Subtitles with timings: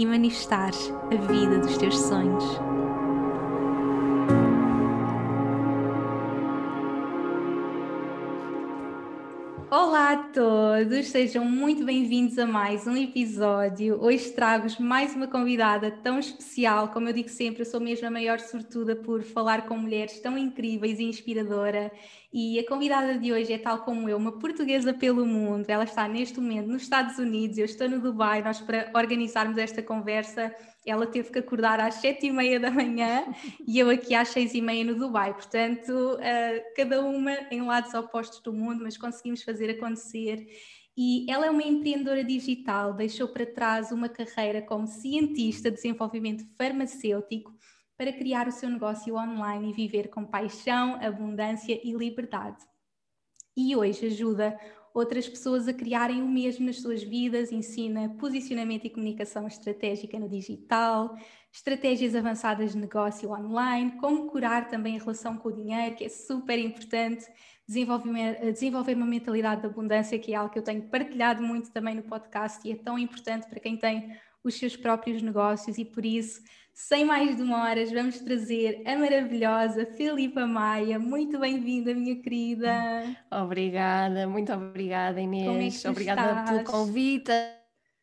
[0.00, 2.69] e manifestares a vida dos teus sonhos.
[9.72, 14.02] Olá a todos, sejam muito bem-vindos a mais um episódio.
[14.02, 18.10] Hoje trago-vos mais uma convidada tão especial, como eu digo sempre, eu sou mesmo a
[18.10, 21.92] maior sortuda por falar com mulheres tão incríveis e inspiradora.
[22.32, 25.70] E a convidada de hoje é tal como eu, uma portuguesa pelo mundo.
[25.70, 28.42] Ela está neste momento nos Estados Unidos, eu estou no Dubai.
[28.42, 30.52] Nós para organizarmos esta conversa
[30.86, 33.24] ela teve que acordar às sete e meia da manhã
[33.66, 35.34] e eu aqui às seis e meia no Dubai.
[35.34, 40.46] Portanto, uh, cada uma em lados opostos do mundo, mas conseguimos fazer acontecer.
[40.96, 46.44] E ela é uma empreendedora digital, deixou para trás uma carreira como cientista de desenvolvimento
[46.56, 47.54] farmacêutico
[47.96, 52.58] para criar o seu negócio online e viver com paixão, abundância e liberdade.
[53.56, 54.58] E hoje ajuda
[54.92, 60.28] outras pessoas a criarem o mesmo nas suas vidas, ensina posicionamento e comunicação estratégica no
[60.28, 61.16] digital,
[61.52, 66.08] estratégias avançadas de negócio online, como curar também a relação com o dinheiro, que é
[66.08, 67.26] super importante,
[67.66, 71.94] desenvolver, desenvolver uma mentalidade de abundância, que é algo que eu tenho partilhado muito também
[71.94, 76.04] no podcast e é tão importante para quem tem os seus próprios negócios e por
[76.04, 76.42] isso
[76.88, 80.98] sem mais demoras, vamos trazer a maravilhosa Filipa Maia.
[80.98, 83.04] Muito bem-vinda, minha querida.
[83.30, 85.84] Obrigada, muito obrigada, Inês.
[85.84, 86.50] É obrigada estás?
[86.50, 87.30] pelo convite.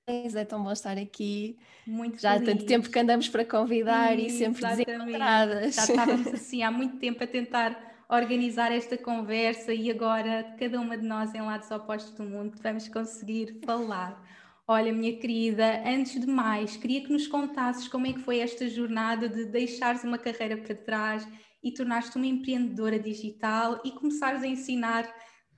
[0.07, 1.57] É tão bom estar aqui.
[1.85, 2.53] Muito Já há feliz.
[2.53, 4.85] tanto tempo que andamos para convidar e sempre Exatamente.
[4.85, 5.75] desencontradas.
[5.75, 10.97] Já estávamos assim há muito tempo a tentar organizar esta conversa e agora, cada uma
[10.97, 14.23] de nós em lados opostos do mundo, vamos conseguir falar.
[14.69, 18.67] Olha, minha querida, antes de mais, queria que nos contasses como é que foi esta
[18.69, 21.25] jornada de deixares uma carreira para trás
[21.63, 25.09] e tornares-te uma empreendedora digital e começares a ensinar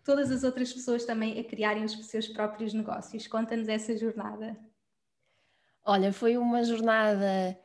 [0.04, 3.26] todas as outras pessoas também a criarem os seus próprios negócios.
[3.28, 4.56] Conta-nos essa jornada.
[5.84, 7.58] Olha, foi uma jornada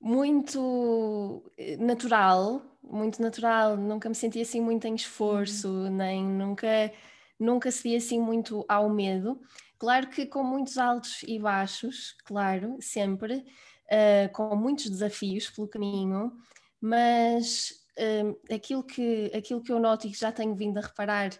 [0.00, 3.76] muito eh, natural, muito natural.
[3.76, 6.92] Nunca me senti assim muito em esforço, nem nunca,
[7.38, 9.40] nunca cedi assim muito ao medo.
[9.82, 13.38] Claro que com muitos altos e baixos, claro, sempre,
[13.90, 16.32] uh, com muitos desafios pelo caminho,
[16.80, 21.30] mas uh, aquilo, que, aquilo que eu noto e que já tenho vindo a reparar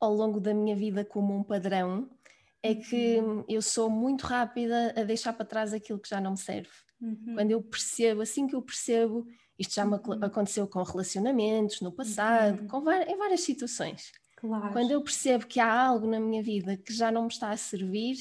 [0.00, 2.08] ao longo da minha vida como um padrão
[2.62, 3.44] é que Uhum.
[3.46, 6.70] eu sou muito rápida a deixar para trás aquilo que já não me serve.
[7.02, 7.34] Uhum.
[7.34, 9.26] Quando eu percebo, assim que eu percebo,
[9.58, 10.22] isto já me Uhum.
[10.22, 12.68] aconteceu com relacionamentos no passado, Uhum.
[12.68, 14.12] com em várias situações.
[14.42, 14.72] Claro.
[14.72, 17.56] Quando eu percebo que há algo na minha vida que já não me está a
[17.56, 18.16] servir,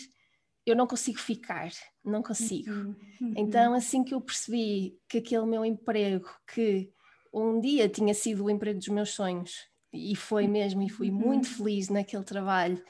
[0.66, 1.72] eu não consigo ficar,
[2.06, 2.70] não consigo.
[2.70, 2.96] Uhum.
[3.20, 3.34] Uhum.
[3.36, 6.92] Então, assim que eu percebi que aquele meu emprego, que
[7.34, 11.18] um dia tinha sido o emprego dos meus sonhos, e foi mesmo, e fui Uhum.
[11.18, 12.82] muito feliz naquele trabalho,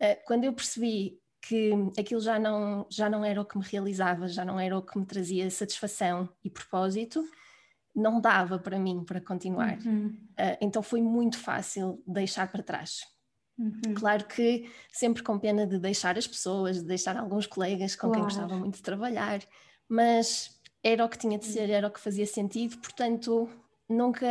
[0.00, 4.26] eh, quando eu percebi que aquilo já não, já não era o que me realizava,
[4.26, 7.22] já não era o que me trazia satisfação e propósito,
[8.00, 9.78] não dava para mim para continuar.
[9.84, 10.16] Uhum.
[10.36, 13.00] Eh, então foi muito fácil deixar para trás.
[13.58, 13.94] Uhum.
[13.94, 18.22] Claro que sempre com pena de deixar as pessoas, de deixar alguns colegas com quem
[18.22, 18.24] Claro.
[18.24, 19.40] gostava muito de trabalhar,
[19.88, 23.48] mas era o que tinha de ser, era o que fazia sentido, portanto
[23.88, 24.26] nunca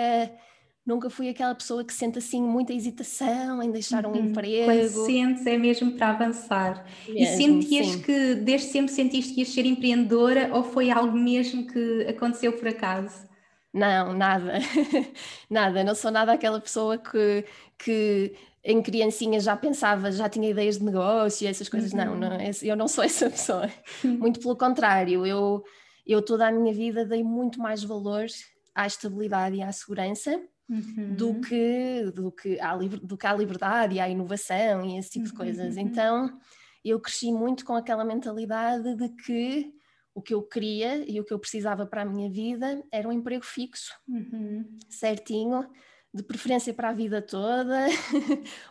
[0.85, 4.13] nunca fui aquela pessoa que sente assim muita hesitação em deixar um Uhum.
[4.15, 5.05] Quando emprego.
[5.05, 6.83] sentes é mesmo para avançar.
[7.15, 8.01] e Mesmo, sentias sim.
[8.01, 12.67] que desde sempre sentiste que ias ser empreendedora ou foi algo mesmo que aconteceu por
[12.67, 13.28] acaso?
[13.73, 14.53] Não, nada,
[15.49, 17.45] nada, não sou nada aquela pessoa que,
[17.77, 22.19] que em criancinha já pensava, já tinha ideias de negócio e essas coisas, não, Uhum.
[22.19, 23.69] não, esse- eu não sou essa pessoa.
[24.03, 25.63] Muito pelo contrário, eu,
[26.05, 28.25] eu toda a minha vida dei muito mais valor
[28.73, 30.39] à estabilidade e à segurança
[30.69, 31.15] Uhum.
[31.15, 35.25] do que, do, que à, do que à liberdade e à inovação e esse tipo
[35.25, 35.75] de Uhum, coisas.
[35.75, 35.81] uhum.
[35.81, 36.39] Então
[36.85, 39.73] eu cresci muito com aquela mentalidade de que
[40.19, 43.11] o que eu queria e o que eu precisava para a minha vida era um
[43.11, 44.77] emprego fixo, Uhum.
[44.89, 45.65] certinho,
[46.13, 47.87] de preferência para a vida toda.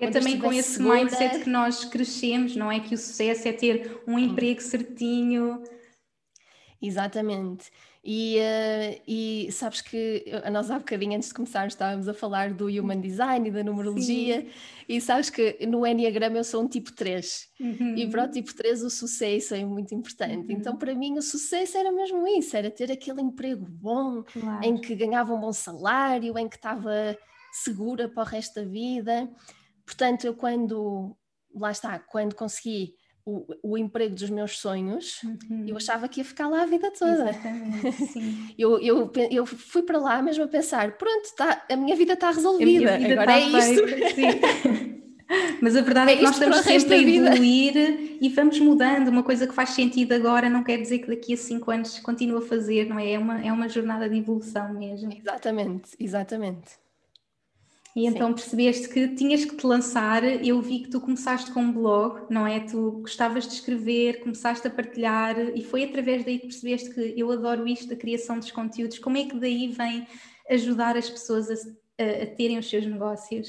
[0.00, 0.96] É também com esse segura.
[0.96, 2.80] mindset que nós crescemos, não é?
[2.80, 5.62] Que o sucesso é ter um emprego certinho.
[6.80, 7.70] Exatamente.
[8.04, 12.52] E, uh, e sabes que a nós há bocadinho antes de começar estávamos a falar
[12.52, 14.48] do Human Design e da numerologia, Sim.
[14.88, 17.96] e sabes que no Enneagrama eu sou um tipo 3, uhum.
[17.96, 20.52] e para o tipo 3 o sucesso é muito importante.
[20.52, 20.58] Uhum.
[20.58, 24.64] Então, para mim, o sucesso era mesmo isso: era ter aquele emprego bom, claro.
[24.64, 27.18] em que ganhava um bom salário, em que estava
[27.52, 29.28] segura para o resto da vida.
[29.84, 31.16] Portanto, eu quando,
[31.54, 32.94] lá está, quando consegui
[33.28, 35.66] o, o emprego dos meus sonhos, uhum.
[35.66, 37.28] eu achava que ia ficar lá a vida toda.
[37.28, 42.14] Exatamente, eu, eu, eu fui para lá mesmo a pensar, pronto, tá, a minha vida
[42.14, 44.98] está resolvida, vida agora tá é isto.
[45.60, 49.08] Mas a verdade é, é que nós estamos sempre a evoluir e vamos mudando.
[49.08, 52.38] Uma coisa que faz sentido agora não quer dizer que daqui a cinco anos continue
[52.38, 53.12] a fazer, não é?
[53.12, 55.12] É uma, é uma jornada de evolução mesmo.
[55.12, 56.78] Exatamente, exatamente.
[57.98, 58.34] E então Sim.
[58.34, 60.22] percebeste que tinhas que te lançar.
[60.22, 62.60] Eu vi que tu começaste com um blog, não é?
[62.60, 67.28] Tu gostavas de escrever, começaste a partilhar, e foi através daí que percebeste que eu
[67.32, 69.00] adoro isto da criação dos conteúdos.
[69.00, 70.06] Como é que daí vem
[70.48, 71.54] ajudar as pessoas a,
[72.00, 73.48] a, a terem os seus negócios?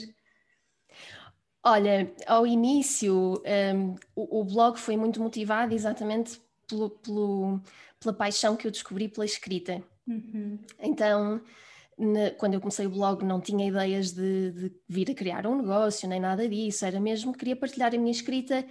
[1.64, 3.44] Olha, ao início
[3.76, 7.62] um, o, o, blog foi muito motivado exatamente pelo, pelo,
[8.00, 9.84] pela paixão que eu descobri pela escrita.
[10.08, 10.58] Uhum.
[10.80, 11.40] Então
[12.00, 15.58] na, quando eu comecei o blog não tinha ideias de, de, vir a criar um
[15.58, 18.66] negócio, nem nada disso, era mesmo, queria partilhar a minha escrita,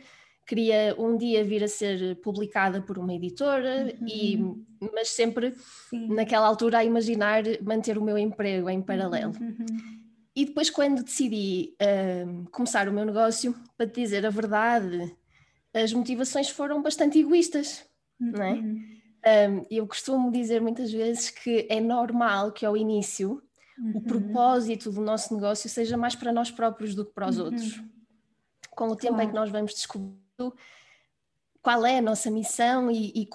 [0.46, 4.06] queria um dia vir a ser publicada por uma editora, uhum.
[4.08, 5.54] e, mas sempre
[5.90, 6.08] Sim.
[6.14, 9.34] naquela altura a imaginar manter o meu emprego em paralelo.
[9.38, 9.56] Uhum.
[9.60, 9.98] uhum.
[10.34, 15.12] E depois quando decidi uh, começar o meu negócio, para te dizer a verdade,
[15.74, 17.84] as motivações foram bastante egoístas,
[18.20, 18.30] uhum.
[18.30, 18.97] não é?
[19.26, 23.42] Um, eu costumo dizer muitas vezes que é normal que ao início
[23.78, 23.92] uhum.
[23.96, 27.46] o propósito do nosso negócio seja mais para nós próprios do que para os uhum.
[27.46, 27.82] outros.
[28.70, 29.28] Com o tempo claro.
[29.28, 30.54] é que nós vamos descobrindo
[31.60, 33.28] qual é a nossa missão e, e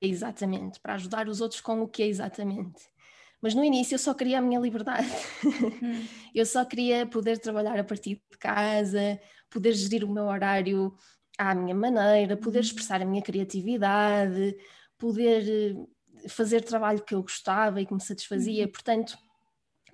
[0.00, 2.88] exatamente, para ajudar os outros com o que é exatamente.
[3.40, 5.08] Mas no início eu só queria a minha liberdade.
[5.44, 6.06] Uhum.
[6.34, 10.92] eu só queria poder trabalhar a partir de casa, poder gerir o meu horário
[11.38, 12.64] à minha maneira, poder uhum.
[12.64, 14.56] expressar a minha criatividade,
[14.98, 18.64] poder eh, fazer trabalho que eu gostava e que me satisfazia.
[18.64, 18.72] Uhum.
[18.72, 19.16] Portanto,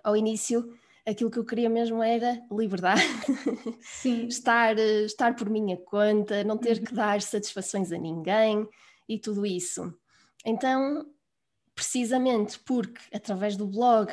[0.03, 0.75] ao início,
[1.07, 3.03] aquilo que eu queria mesmo era liberdade,
[4.27, 6.85] estar, eh, estar por minha conta, não ter uhum.
[6.85, 8.67] que dar satisfações a ninguém
[9.07, 9.95] e tudo isso.
[10.47, 11.07] Então,
[11.75, 14.13] precisamente porque através do blog,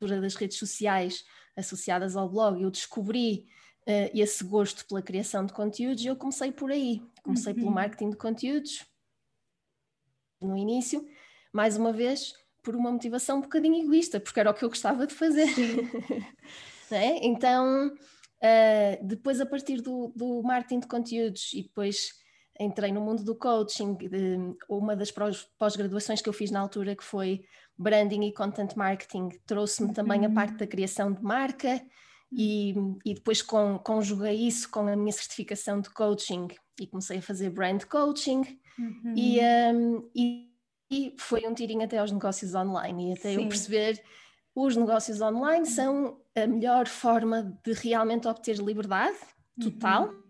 [0.00, 1.24] das redes sociais
[1.56, 3.46] associadas ao blog, eu descobri
[3.88, 7.02] uh, esse gosto pela criação de conteúdos eu comecei por aí.
[7.22, 7.58] Comecei uhum.
[7.58, 8.84] pelo marketing de conteúdos
[10.40, 11.06] no início,
[11.52, 12.32] mais uma vez,
[12.62, 15.46] por uma motivação um bocadinho egoísta, porque era o que eu gostava de fazer.
[16.90, 17.24] é?
[17.24, 22.20] Então, uh, depois a partir do, do marketing de conteúdos e depois
[22.58, 23.96] entrei no mundo do coaching,
[24.68, 25.12] uma das
[25.58, 27.44] pós-graduações que eu fiz na altura, que foi
[27.76, 30.34] branding e content marketing, trouxe-me também a uhum.
[30.34, 31.82] parte da criação de marca
[32.32, 32.74] e,
[33.04, 36.48] e depois com, conjuguei isso com a minha certificação de coaching
[36.80, 39.14] e comecei a fazer brand coaching uhum.
[39.14, 39.38] e,
[39.74, 40.50] um, e,
[40.90, 43.42] e, foi um tirinho até aos negócios online e até Sim.
[43.42, 44.02] eu perceber
[44.54, 49.16] os negócios online são a melhor forma de realmente obter liberdade
[49.60, 50.08] total.
[50.08, 50.22] Uhum.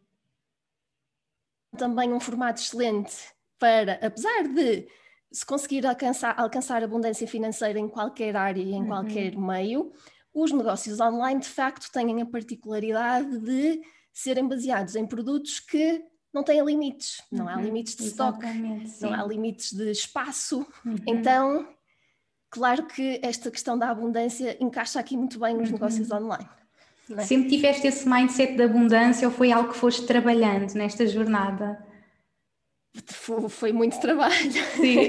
[1.77, 3.17] Também um formato excelente
[3.59, 4.87] para, apesar de
[5.33, 8.89] se conseguir alcançar, alcançar abundância financeira em qualquer área e em uhum.
[8.89, 9.93] qualquer meio,
[10.35, 13.81] os negócios online de facto têm a particularidade de
[14.13, 16.03] serem baseados em produtos que
[16.33, 18.39] não têm limites, não há uhum, limites de stock,
[19.01, 20.67] não há limites de espaço.
[20.85, 20.97] Uhum.
[21.07, 21.69] Então,
[22.51, 25.75] claro que esta questão da abundância encaixa aqui muito bem nos uhum.
[25.75, 26.49] negócios online.
[27.17, 27.23] É?
[27.23, 31.85] Sempre tiveste esse mindset de abundância ou foi algo que foste trabalhando nesta jornada?
[33.07, 34.53] Foi, foi muito trabalho.
[34.77, 35.09] Sim.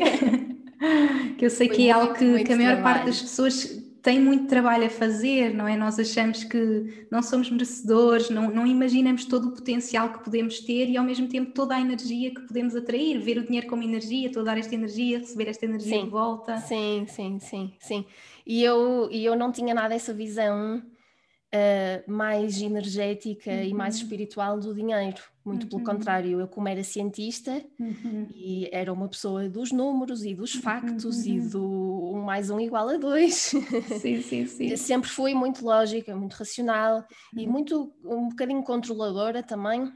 [1.38, 2.96] que eu sei foi que é algo que, que a maior trabalho.
[2.96, 5.78] parte das pessoas tem muito trabalho a fazer, não é?
[5.78, 10.90] Nós achamos que não somos merecedores, não, não imaginamos todo o potencial que podemos ter
[10.90, 14.30] e ao mesmo tempo toda a energia que podemos atrair, ver o dinheiro como energia,
[14.30, 16.58] toda dar esta energia, receber esta energia sim, de volta.
[16.58, 18.06] Sim, sim, sim, sim.
[18.46, 23.64] E eu, e eu não tinha nada essa visão uh, mais energética uhum.
[23.64, 24.02] e mais uhum.
[24.02, 25.33] espiritual do dinheiro.
[25.46, 25.70] Muito uhum.
[25.70, 28.28] pelo contrário, eu como era cientista uhum.
[28.34, 31.50] e era uma pessoa dos números e dos factos e uhum.
[31.50, 33.54] do um mais um igual a dois.
[34.00, 34.76] Sim, sim, sim.
[34.78, 37.52] Sempre fui muito lógica, muito racional e uhum.
[37.52, 39.94] muito um bocadinho controladora também uh,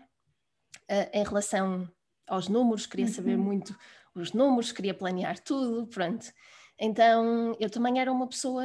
[1.14, 1.88] em relação
[2.28, 3.74] aos números, queria saber muito
[4.14, 6.26] os números, queria planear tudo, pronto.
[6.78, 8.64] Então eu também era uma pessoa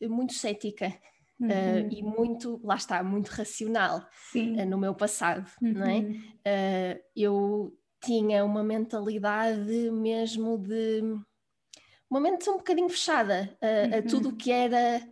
[0.00, 0.92] muito cética
[1.40, 1.48] Uhum.
[1.48, 5.72] Uh, e muito, lá está, muito racional uh, no meu passado, uhum.
[5.72, 5.98] não é?
[6.00, 11.02] Uh, eu tinha uma mentalidade mesmo de
[12.08, 14.06] uma mente um bocadinho fechada a, a uhum.
[14.06, 15.02] tudo o que era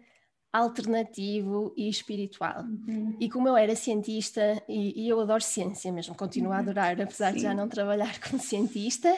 [0.53, 2.63] alternativo e espiritual.
[2.63, 3.17] Uhum.
[3.19, 6.61] E como eu era cientista, e, e, eu adoro ciência mesmo, continuo a uhum.
[6.61, 7.37] adorar, apesar Sim.
[7.37, 9.13] de já não trabalhar como cientista,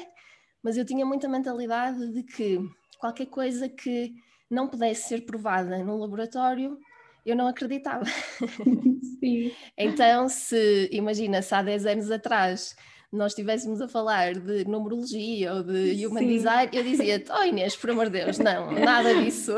[0.62, 2.60] mas eu tinha muita mentalidade de que
[2.98, 4.14] qualquer coisa que
[4.48, 6.78] não pudesse ser provada no laboratório,
[7.24, 8.04] eu não acreditava.
[9.20, 9.52] Sim.
[9.76, 12.76] então, se imagina, se há 10 anos atrás
[13.14, 16.28] nós estivéssemos a falar de numerologia ou de human Sim.
[16.28, 19.54] design, eu dizia, oh Inês, por amor de Deus, não, nada disso,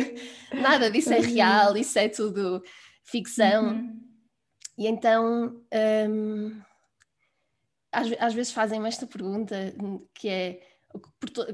[0.60, 2.62] nada disso é real, isso é tudo
[3.04, 3.68] ficção.
[3.68, 4.00] Uhum.
[4.76, 5.62] E então,
[6.10, 6.60] um,
[7.92, 9.56] às, às, vezes fazem-me esta pergunta,
[10.12, 10.60] que é,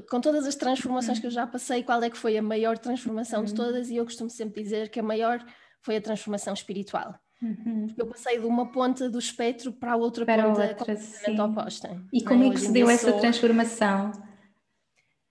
[0.09, 1.21] com todas as transformações uhum.
[1.21, 3.45] que eu já passei, qual é que foi a maior transformação uhum.
[3.45, 3.89] de todas?
[3.89, 5.43] E eu costumo sempre dizer que a maior
[5.81, 7.15] foi a transformação espiritual.
[7.41, 7.87] Uhum.
[7.87, 11.41] Porque eu passei de uma ponta do espectro para a outra para ponta outra, completamente
[11.41, 12.01] oposta.
[12.13, 12.25] E é?
[12.25, 14.11] como é, que se deu essa transformação?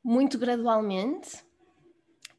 [0.05, 1.43] Muito gradualmente.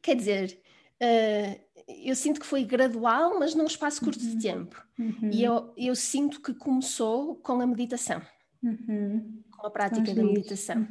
[0.00, 0.60] Quer dizer,
[1.02, 4.30] uh, eu sinto que foi gradual, mas num espaço curto uhum.
[4.30, 4.86] de tempo.
[4.98, 5.30] Uhum.
[5.32, 8.22] E eu, eu sinto que começou com a meditação.
[8.62, 9.42] Uhum.
[9.56, 10.86] Com a prática da meditação.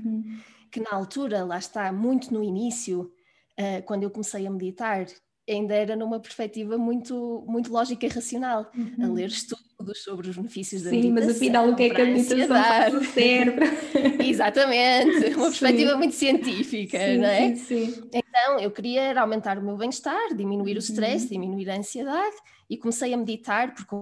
[0.73, 3.11] Que na altura, lá está, muito no início,
[3.59, 5.05] uh, quando eu comecei a meditar,
[5.47, 9.05] ainda era numa perspectiva muito, muito lógica e racional, uhum.
[9.05, 11.21] a ler estudos sobre os benefícios da Sim, meditação.
[11.21, 13.65] Sim, mas afinal o que é que a meditação faz no cérebro?
[14.25, 15.97] Exatamente, uma perspectiva sim.
[15.97, 17.55] muito científica, sim, não é?
[17.55, 18.09] Sim, sim.
[18.11, 21.29] Então, eu queria aumentar o meu bem-estar, diminuir o stress, uhum.
[21.33, 22.35] diminuir a ansiedade
[22.67, 23.95] e comecei a meditar porque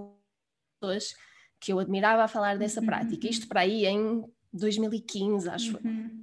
[0.79, 1.15] pessoas
[1.59, 2.85] que eu admirava a falar dessa uhum.
[2.85, 4.23] prática, isto para aí em
[4.53, 6.20] 2015, acho uhum.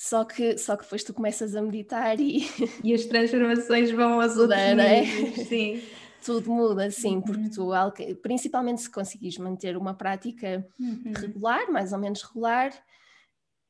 [0.00, 2.48] Só que, só que depois tu começas a meditar e.
[2.82, 5.04] E as transformações vão aos outros é?
[5.44, 5.82] sim.
[6.24, 7.90] Tudo muda, sim, porque uhum.
[7.90, 11.12] tu, principalmente se conseguires manter uma prática uhum.
[11.14, 12.72] regular, mais ou menos regular,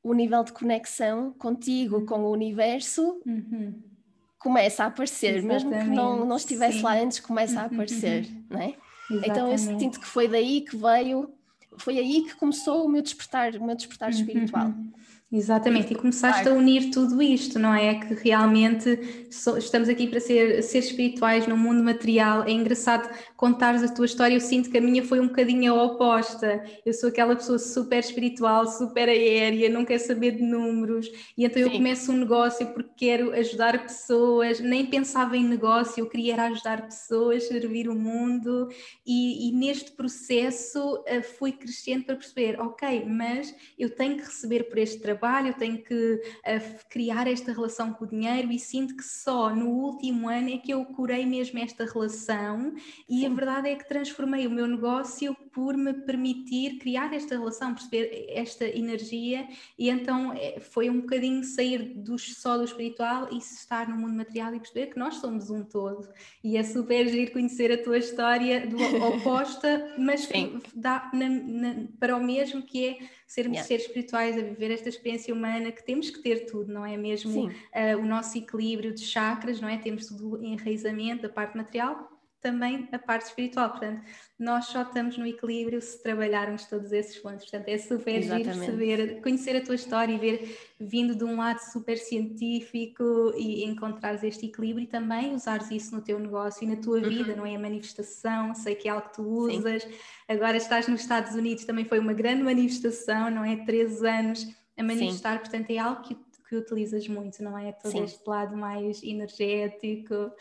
[0.04, 2.06] o nível de conexão contigo, uhum.
[2.06, 3.80] com o universo, uhum.
[4.38, 5.64] começa a aparecer, Exatamente.
[5.66, 6.84] mesmo que não, não estivesse sim.
[6.84, 8.74] lá antes, começa a aparecer, não é?
[9.10, 11.32] Então eu sinto que foi daí que veio,
[11.76, 14.72] foi aí que começou o meu despertar, o meu despertar espiritual.
[15.32, 17.94] Exatamente, e começaste a unir tudo isto, não é?
[18.00, 22.42] Que realmente so, estamos aqui para ser, ser espirituais no mundo material.
[22.42, 23.08] É engraçado
[23.40, 24.34] contares a tua história.
[24.34, 26.62] Eu sinto que a minha foi um bocadinho a oposta.
[26.84, 31.62] Eu sou aquela pessoa super espiritual, super aérea, não quer saber de números, e então
[31.62, 34.60] eu começo um negócio porque quero ajudar pessoas.
[34.60, 38.68] Nem pensava em negócio, eu queria ajudar pessoas, servir o mundo,
[39.06, 44.64] e, e neste processo uh, fui crescendo para perceber: ok, mas eu tenho que receber
[44.64, 48.94] por este trabalho eu tenho que uh, criar esta relação com o dinheiro e sinto
[48.94, 52.74] que só no último ano é que eu curei mesmo esta relação
[53.08, 57.74] e A verdade é que transformei o meu negócio por me permitir criar esta relação,
[57.74, 59.46] perceber esta energia
[59.78, 64.14] e então eh, foi um bocadinho sair do, só do espiritual e estar no mundo
[64.14, 66.08] material e perceber que nós somos um todo
[66.42, 68.76] e é super giro conhecer a tua história do
[69.14, 70.28] oposta, mas
[70.74, 73.68] dá na, na, para o mesmo que é sermos yeah.
[73.68, 77.46] seres espirituais, a viver esta experiência humana, que temos que ter tudo, não é mesmo
[77.46, 77.50] uh,
[78.00, 79.78] o nosso equilíbrio de chakras, não é?
[79.78, 82.10] Temos tudo o enraizamento, a parte material,
[82.40, 83.70] também a parte espiritual.
[83.70, 84.02] Portanto,
[84.38, 87.42] nós só estamos no equilíbrio se trabalharmos todos esses pontos.
[87.48, 88.54] Portanto, é super Exatamente.
[88.54, 93.64] giro saber, conhecer a tua história e ver vindo de um lado super científico e
[93.64, 97.08] encontrares este equilíbrio e também usares isso no teu negócio e na tua uhum.
[97.08, 97.54] vida, não é?
[97.54, 99.82] A manifestação, sei que é algo que tu usas.
[99.82, 99.90] Sim.
[100.26, 103.56] Agora estás nos Estados Unidos, também foi uma grande manifestação, não é?
[103.64, 105.38] Três anos a manifestar, Sim.
[105.40, 106.16] portanto, é algo que,
[106.48, 107.72] que utilizas muito, não é?
[107.72, 108.04] Todo Sim.
[108.04, 110.32] este lado mais energético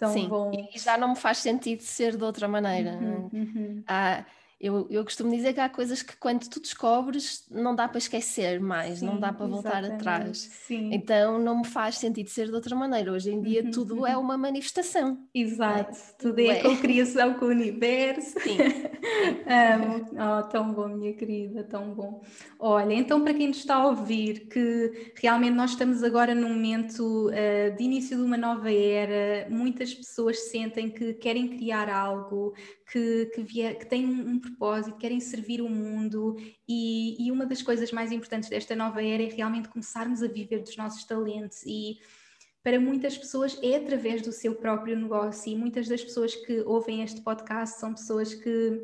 [0.00, 0.50] tão Sim, bom.
[0.74, 2.92] E já não me faz sentido ser de outra maneira.
[2.92, 3.84] Uhum, uhum.
[3.86, 4.24] Há,
[4.60, 8.60] eu, eu costumo dizer que há coisas que quando tu descobres não dá para esquecer
[8.60, 10.50] mais, Sim, não dá para voltar atrás.
[10.66, 10.90] Sim.
[10.92, 13.10] Então não me faz sentido ser de outra maneira.
[13.10, 15.26] Hoje em dia uhum, tudo é uma manifestação.
[15.34, 16.12] Exato, é?
[16.18, 16.62] tudo é, é.
[16.62, 18.38] co-criação com o universo.
[18.40, 18.58] Sim.
[19.48, 20.06] Amo.
[20.12, 22.22] Oh, tão bom, minha querida, tão bom.
[22.58, 27.30] Olha, então para quem nos está a ouvir, que realmente nós estamos agora num momento
[27.30, 32.52] uh, de início de uma nova era, muitas pessoas sentem que querem criar algo,
[32.90, 36.36] que, que, que têm um, um, propósito, querem servir o mundo
[36.68, 40.60] e, e, uma das coisas mais importantes desta nova era é realmente começarmos a viver
[40.60, 41.98] dos nossos talentos e
[42.62, 47.02] para muitas pessoas é através do seu próprio negócio e muitas das pessoas que ouvem
[47.02, 48.82] este podcast são pessoas que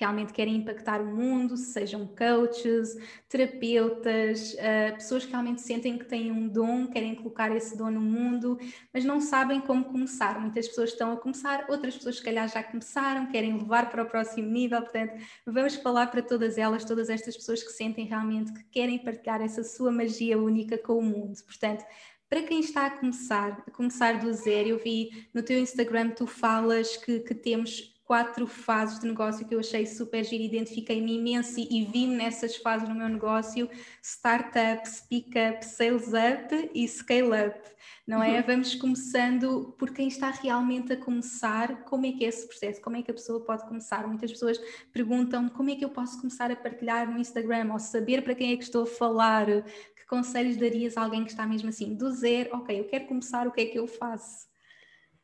[0.00, 2.96] realmente querem impactar o mundo, sejam coaches,
[3.28, 8.00] terapeutas, uh, pessoas que realmente sentem que têm um dom, querem colocar esse dom no
[8.00, 8.58] mundo,
[8.92, 10.40] mas não sabem como começar.
[10.40, 14.06] Muitas pessoas estão a começar, outras pessoas, se calhar, já começaram, querem levar para o
[14.06, 14.80] próximo nível.
[14.80, 19.42] Portanto, vamos falar para todas elas, todas estas pessoas que sentem realmente que querem partilhar
[19.42, 21.36] essa sua magia única com o mundo.
[21.44, 21.84] Portanto,
[22.30, 26.28] para quem está a começar, a começar do zero, eu vi no teu Instagram tu
[26.28, 31.60] falas que, que temos quatro fases de negócio que eu achei super giro, identifiquei-me imenso
[31.60, 33.70] e, vi-me nessas fases no meu negócio,
[34.02, 37.60] startup, speak up, sales up e scale up,
[38.04, 38.40] não é?
[38.40, 38.46] Uhum.
[38.48, 42.96] Vamos começando por quem está realmente a começar, como é que é esse processo, como
[42.96, 44.04] é que a pessoa pode começar?
[44.08, 44.58] Muitas pessoas
[44.92, 48.52] perguntam como é que eu posso começar a partilhar no Instagram ou saber para quem
[48.52, 49.46] é que estou a falar,
[49.94, 53.46] que conselhos darias a alguém que está mesmo assim, do zero, ok, eu quero começar,
[53.46, 54.50] o que é que eu faço?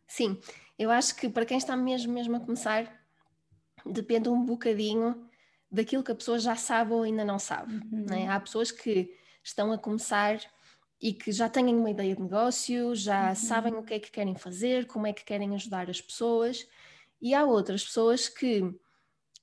[0.06, 0.38] Sim,
[0.78, 2.92] eu acho que para quem está mesmo, mesmo a começar,
[3.84, 5.28] depende um bocadinho
[5.70, 7.74] daquilo que a pessoa já sabe ou ainda não sabe.
[7.74, 8.06] Uhum.
[8.08, 8.28] Né?
[8.28, 9.10] Há pessoas que
[9.42, 10.38] estão a começar
[11.00, 13.34] e que já têm uma ideia de negócio, já uhum.
[13.34, 16.66] sabem o que é que querem fazer, como é que querem ajudar as pessoas,
[17.20, 18.62] e há outras pessoas que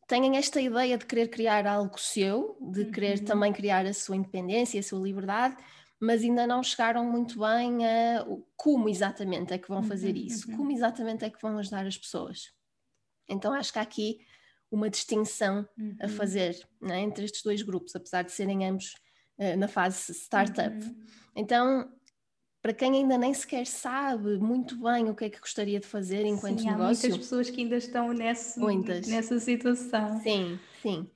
[0.07, 3.25] têm esta ideia de querer criar algo seu, de querer uhum.
[3.25, 5.57] também criar a sua independência, a sua liberdade,
[6.03, 8.25] mas ainda não chegaram muito bem a
[8.57, 10.57] como exatamente é que vão fazer uhum, isso, uhum.
[10.57, 12.51] como exatamente é que vão ajudar as pessoas.
[13.29, 14.19] Então acho que há aqui
[14.69, 15.95] uma distinção uhum.
[16.01, 18.95] a fazer né, entre estes dois grupos, apesar de serem ambos
[19.37, 20.75] uh, na fase startup.
[20.75, 21.05] Uhum.
[21.37, 21.89] Então,
[22.61, 26.25] para quem ainda nem sequer sabe muito bem o que é que gostaria de fazer
[26.25, 27.05] enquanto sim, negócio.
[27.05, 29.07] Há muitas pessoas que ainda estão nesse, muitas.
[29.07, 30.19] nessa situação.
[30.21, 31.09] Sim, sim.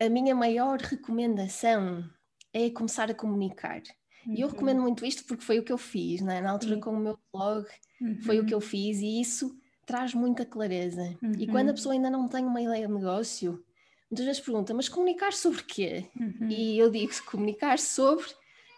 [0.00, 2.04] A minha maior recomendação
[2.52, 3.82] é começar a comunicar.
[4.26, 4.34] Uhum.
[4.34, 4.84] E eu recomendo uhum.
[4.84, 6.40] muito isto porque foi o que eu fiz, né?
[6.40, 7.66] na altura com o meu blog,
[8.00, 8.20] uhum.
[8.22, 8.62] foi o que eu uhum.
[8.62, 11.02] fiz e isso traz muita clareza.
[11.22, 11.32] Uhum.
[11.38, 11.74] E quando a uhum.
[11.74, 13.62] pessoa ainda não tem uma ideia de negócio,
[14.10, 16.06] muitas vezes pergunta, mas comunicar sobre quê?
[16.48, 18.26] E eu digo, comunicar sobre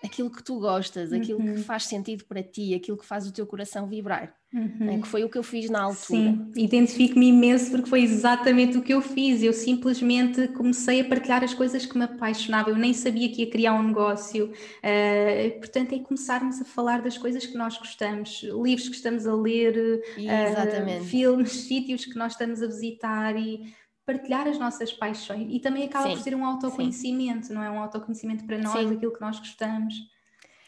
[0.04, 3.47] aquilo que tu gostas, aquilo que faz sentido para ti, aquilo que faz o teu
[3.47, 4.35] coração vibrar.
[4.52, 4.76] Uhum.
[4.80, 4.99] Né?
[5.00, 5.97] Que foi o que eu fiz na altura.
[6.04, 9.42] Sim, identifico-me imenso porque foi exatamente o que eu fiz.
[9.42, 12.75] Eu simplesmente comecei a partilhar as coisas que me apaixonavam.
[12.75, 14.52] Eu nem sabia que ia criar um negócio.
[14.52, 19.35] Uh, portanto, é começarmos a falar das coisas que nós gostamos, livros que estamos a
[19.35, 23.73] ler, uh, filmes, sítios que nós estamos a visitar e
[24.04, 25.47] partilhar as nossas paixões.
[25.50, 27.54] E também acaba sim, por ser um autoconhecimento, sim.
[27.54, 27.71] não é?
[27.71, 28.92] Um autoconhecimento para nós, sim.
[28.92, 29.94] daquilo que nós gostamos.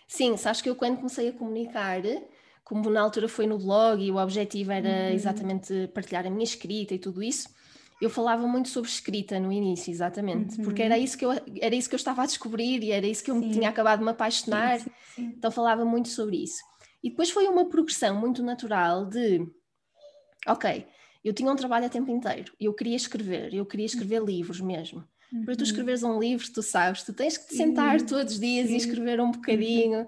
[0.07, 2.03] Sim, sabes que eu quando comecei a comunicar
[2.65, 5.15] como na altura foi no blog e o objetivo era uhum.
[5.15, 7.49] exatamente partilhar a minha escrita e tudo isso,
[8.01, 10.65] eu falava muito sobre escrita no início, exatamente, uhum.
[10.65, 13.23] porque era isso, que eu, era isso que eu estava a descobrir e era isso
[13.23, 14.81] que eu tinha acabado de me apaixonar,
[15.17, 16.63] então falava muito sobre isso.
[17.03, 19.47] E depois foi uma progressão muito natural de,
[20.47, 20.87] ok,
[21.25, 24.27] eu tinha um trabalho a tempo inteiro, eu queria escrever, eu queria escrever uhum.
[24.27, 25.05] livros mesmo.
[25.45, 25.65] Para tu uhum.
[25.65, 29.21] escreveres um livro, tu sabes, tu tens que te sentar todos os dias e escrever
[29.21, 30.01] um bocadinho.
[30.01, 30.07] Uhum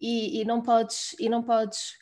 [0.00, 1.96] e, e, não podes, e não podes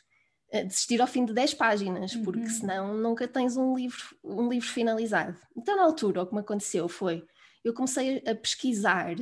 [0.51, 2.49] eh, desistir ao fim de 10 páginas, porque uhum.
[2.49, 5.37] senão nunca tens um livro, um livro finalizado.
[5.55, 7.25] Então, na altura, o que me aconteceu foi,
[7.63, 9.15] eu comecei a pesquisar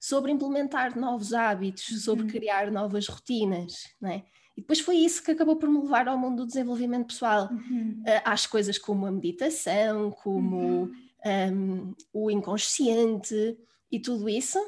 [0.00, 1.98] sobre implementar novos hábitos, uhum.
[1.98, 4.24] sobre criar novas rotinas, né?
[4.56, 8.02] E depois foi isso que acabou por me levar ao mundo do desenvolvimento pessoal, uhum.
[8.06, 10.92] Eh, às coisas como a meditação, como um,
[11.24, 11.94] uhum.
[12.12, 13.56] o inconsciente
[13.90, 14.58] e tudo isso,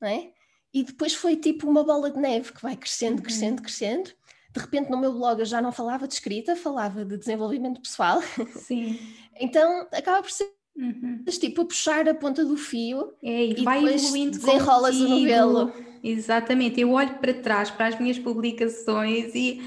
[0.00, 0.30] né?
[0.72, 3.64] E depois foi tipo uma bola de neve que vai crescendo, crescendo, uhum.
[3.64, 4.10] crescendo.
[4.52, 8.20] De repente no meu blog eu já não falava de escrita, falava de desenvolvimento pessoal.
[8.56, 8.98] Sim.
[9.38, 11.22] então acaba por ser Uhum.
[11.24, 15.72] tipo a puxar a ponta do fio é, e, e vai evoluindo desenrolas o novelo.
[16.06, 19.62] Exatamente, eu olho para trás para as minhas publicações e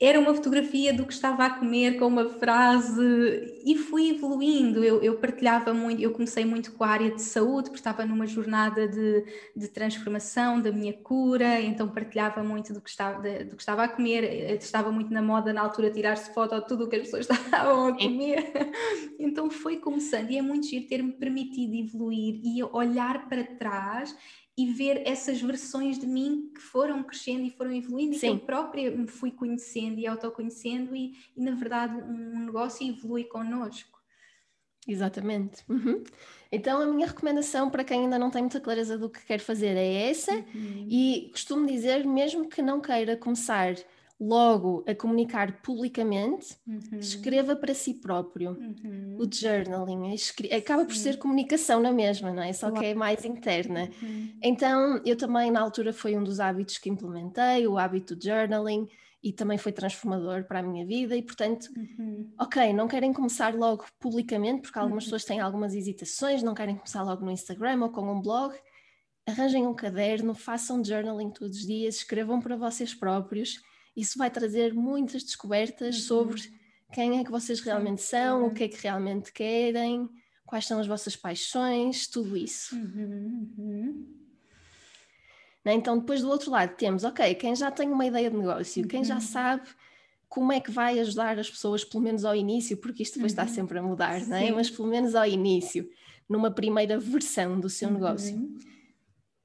[0.00, 3.02] era uma fotografia do que estava a comer com uma frase
[3.66, 4.82] e fui evoluindo.
[4.82, 8.26] Eu, eu, partilhava muito, eu comecei muito com a área de saúde, porque estava numa
[8.26, 13.62] jornada de, de transformação da minha cura, então partilhava muito do que, estava, do que
[13.62, 14.24] estava a comer.
[14.54, 17.88] Estava muito na moda na altura tirar-se foto de tudo o que as pessoas estavam
[17.88, 18.52] a comer.
[19.18, 24.16] Então foi começando e é muito giro ter-me permitido evoluir e olhar para trás
[24.60, 28.18] e ver essas versões de mim que foram crescendo e foram evoluindo Sim.
[28.18, 32.86] e que eu própria me fui conhecendo e autoconhecendo e, e na verdade um negócio
[32.86, 33.98] evolui connosco.
[34.86, 35.64] Exatamente.
[35.66, 36.04] Uhum.
[36.52, 39.76] Então a minha recomendação para quem ainda não tem muita clareza do que quer fazer
[39.78, 40.86] é essa uhum.
[40.90, 43.74] e costumo dizer mesmo que não queira começar
[44.20, 46.98] logo a comunicar publicamente, uhum.
[46.98, 48.50] escreva para si próprio.
[48.50, 49.16] Uhum.
[49.18, 50.14] O journaling
[50.54, 52.52] acaba por ser comunicação na mesma, não é?
[52.52, 53.88] Só que é mais interna.
[54.02, 54.38] Uhum.
[54.42, 58.86] Então, eu também, na altura, foi um dos hábitos que implementei, o hábito do journaling.
[59.22, 62.32] e também foi transformador para a minha vida e portanto, uhum.
[62.38, 65.08] ok, não querem começar logo publicamente porque algumas uhum.
[65.08, 68.54] pessoas têm algumas hesitações, não querem começar logo no Instagram ou com um blog,
[69.26, 73.60] arranjem um caderno, façam journaling todos os dias, escrevam para vocês próprios,
[73.96, 76.02] isso vai trazer muitas descobertas uhum.
[76.02, 76.60] sobre
[76.92, 80.08] quem é que vocês realmente são, o que é que realmente querem,
[80.46, 82.74] quais são as vossas paixões, tudo isso.
[82.74, 84.16] Uhum, uhum.
[85.64, 88.88] Então, depois do outro lado, temos, ok, quem já tem uma ideia de negócio, uhum.
[88.88, 89.20] quem já uhum.
[89.20, 89.68] sabe
[90.28, 93.42] como é que vai ajudar as pessoas, pelo menos ao início, porque isto depois uhum.
[93.42, 94.50] está sempre a mudar, não é?
[94.50, 95.88] mas pelo menos ao início,
[96.28, 98.36] numa primeira versão do seu negócio.
[98.36, 98.58] Uhum.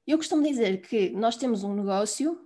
[0.06, 2.45] Eu costumo dizer que nós temos um negócio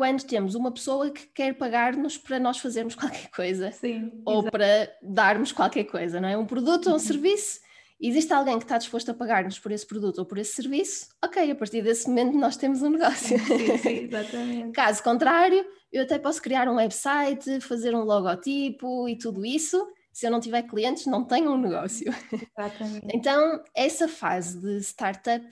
[0.00, 4.50] quando temos uma pessoa que quer pagar-nos para nós fazermos qualquer coisa Sim, ou exatamente.
[4.50, 6.38] para darmos qualquer coisa, não é?
[6.38, 7.60] Um produto ou um serviço
[8.00, 11.50] existe alguém que está disposto a pagar-nos por esse produto ou por esse serviço, ok,
[11.50, 13.38] a partir desse momento nós temos um negócio.
[13.40, 14.72] Sim, sim, exatamente.
[14.72, 19.86] Caso contrário, eu até posso criar um website, fazer um logotipo e tudo isso.
[20.10, 22.10] Se eu não tiver clientes, não tenho um negócio.
[22.32, 23.06] Exatamente.
[23.14, 25.46] Então, essa fase de startup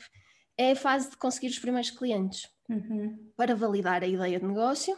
[0.57, 3.31] é a fase de conseguir os primeiros clientes uhum.
[3.37, 4.97] para validar a ideia de negócio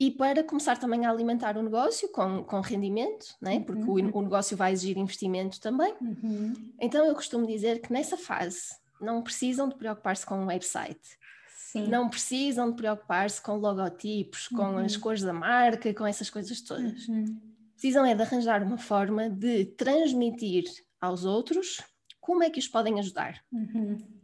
[0.00, 3.60] e para começar também a alimentar o negócio com, com rendimento, né?
[3.60, 4.10] porque uhum.
[4.10, 5.94] o, o, negócio vai exigir investimento também.
[6.00, 6.52] Uhum.
[6.80, 11.18] Então eu costumo dizer que nessa fase não precisam de preocupar-se com um website.
[11.56, 11.86] Sim.
[11.86, 14.78] Não precisam de preocupar-se com logotipos, com uhum.
[14.78, 17.08] as cores da marca, com essas coisas todas.
[17.08, 17.40] Uhum.
[17.72, 20.64] Precisam é de arranjar uma forma de transmitir
[21.00, 21.80] aos outros
[22.20, 23.42] como é que os podem ajudar.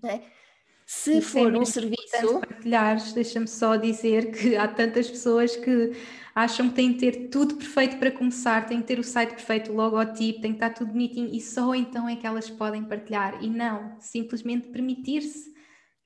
[0.03, 0.23] Né?
[0.91, 2.41] Se Isso for é um serviço.
[2.41, 5.93] Partilhares, deixa-me só dizer que há tantas pessoas que
[6.35, 9.71] acham que têm que ter tudo perfeito para começar, têm que ter o site perfeito,
[9.71, 13.45] o logotipo, tem que estar tudo bonitinho e só então é que elas podem partilhar.
[13.45, 15.53] E não, simplesmente permitir-se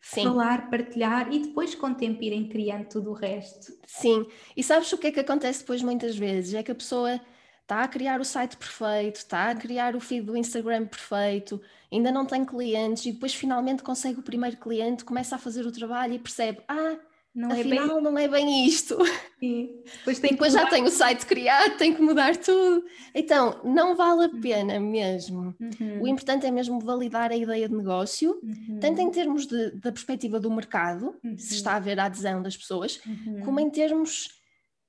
[0.01, 3.73] falar, partilhar e depois com o tempo irem criando tudo o resto.
[3.87, 6.55] Sim, e sabes o que é que acontece depois muitas vezes?
[6.55, 7.21] É que a pessoa
[7.63, 12.13] está a criar o site perfeito, está a criar o feed do Instagram perfeito, ainda
[12.13, 16.15] não tem clientes e depois finalmente consegue o primeiro cliente, começa a fazer o trabalho
[16.15, 16.99] e percebe: ah,
[17.35, 18.03] não afinal é bem...
[18.03, 18.99] não é bem isto.
[19.41, 19.83] Sim.
[19.85, 22.85] Depois, tem depois já tem o site criado, tem que mudar tudo.
[23.15, 24.41] Então, não vale a uhum.
[24.41, 25.55] pena mesmo.
[25.59, 26.03] Uhum.
[26.03, 28.79] O importante é mesmo validar a ideia de negócio, uhum.
[28.81, 31.39] tanto em termos de, da perspectiva do mercado, uhum.
[31.39, 33.41] se está a ver a adesão das pessoas, uhum.
[33.45, 34.41] como em termos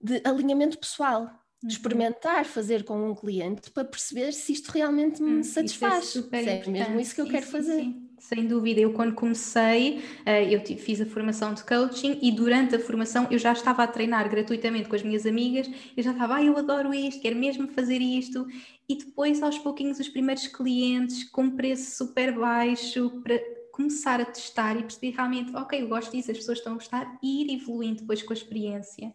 [0.01, 1.42] de alinhamento pessoal Uhum.
[1.67, 6.15] Experimentar fazer com um cliente para perceber se isto realmente me hum, satisfaz.
[6.15, 7.79] Isso é, é mesmo isso que eu sim, quero sim, fazer.
[7.79, 8.09] Sim.
[8.19, 12.79] Sem dúvida, eu quando comecei, eh, eu fiz a formação de coaching e durante a
[12.79, 16.43] formação eu já estava a treinar gratuitamente com as minhas amigas, eu já estava, ah,
[16.43, 18.47] eu adoro isto, quero mesmo fazer isto,
[18.87, 23.37] e depois aos pouquinhos os primeiros clientes com preço super baixo para
[23.73, 27.19] começar a testar e perceber realmente, ok, eu gosto disso, as pessoas estão a gostar
[27.21, 29.13] e ir evoluindo depois com a experiência.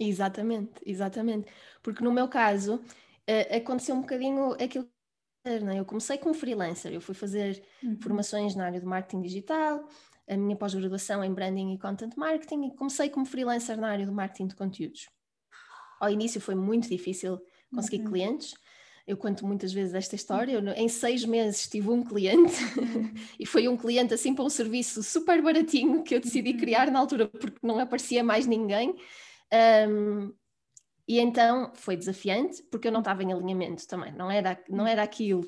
[0.00, 1.46] Exatamente, exatamente.
[1.82, 4.88] Porque no meu caso uh, aconteceu um bocadinho aquilo
[5.44, 5.78] que né?
[5.78, 7.98] eu comecei como freelancer, eu fui fazer uhum.
[8.00, 9.88] formações na área do marketing digital,
[10.28, 14.12] a minha pós-graduação em branding e content marketing e comecei como freelancer na área do
[14.12, 15.08] marketing de conteúdos.
[15.98, 17.40] Ao início foi muito difícil
[17.74, 18.10] conseguir uhum.
[18.10, 18.54] clientes.
[19.06, 20.52] Eu conto muitas vezes esta história.
[20.52, 23.12] Eu, em seis meses tive um cliente uhum.
[23.40, 26.58] e foi um cliente assim para um serviço super baratinho que eu decidi uhum.
[26.58, 28.94] criar na altura porque não aparecia mais ninguém.
[29.88, 30.32] Um,
[31.06, 35.02] e então foi desafiante, porque eu não estava em alinhamento também, não era, não era
[35.02, 35.46] aquilo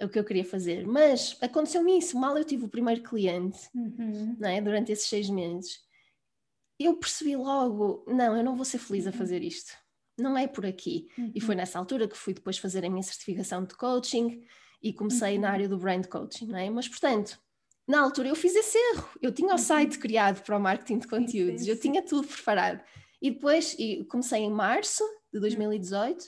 [0.00, 0.86] o que eu queria fazer.
[0.86, 4.36] Mas aconteceu isso, mal eu tive o primeiro cliente, uhum.
[4.38, 4.60] não é?
[4.60, 5.80] durante esses seis meses,
[6.78, 9.16] eu percebi logo: não, eu não vou ser feliz a uhum.
[9.16, 9.72] fazer isto,
[10.18, 11.08] não é por aqui.
[11.16, 11.32] Uhum.
[11.34, 11.60] E foi uhum.
[11.60, 14.42] nessa altura que fui depois fazer a minha certificação de coaching
[14.82, 15.54] e comecei na uhum.
[15.54, 16.68] área do brand coaching, não é?
[16.70, 17.38] Mas portanto.
[17.88, 19.08] Na altura eu fiz esse erro.
[19.22, 19.58] Eu tinha o uhum.
[19.58, 22.82] site criado para o marketing de conteúdos, eu tinha tudo preparado.
[23.20, 25.02] E depois e comecei em março
[25.32, 26.24] de 2018,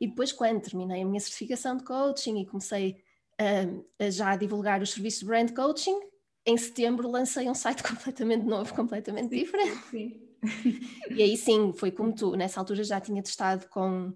[0.00, 3.02] e depois, quando terminei a minha certificação de coaching e comecei
[3.38, 5.98] a, a já a divulgar os serviços de brand coaching,
[6.46, 9.82] em setembro lancei um site completamente novo, completamente diferente.
[9.90, 10.20] Sim.
[11.10, 14.12] e aí sim, foi como tu, nessa altura já tinha testado com,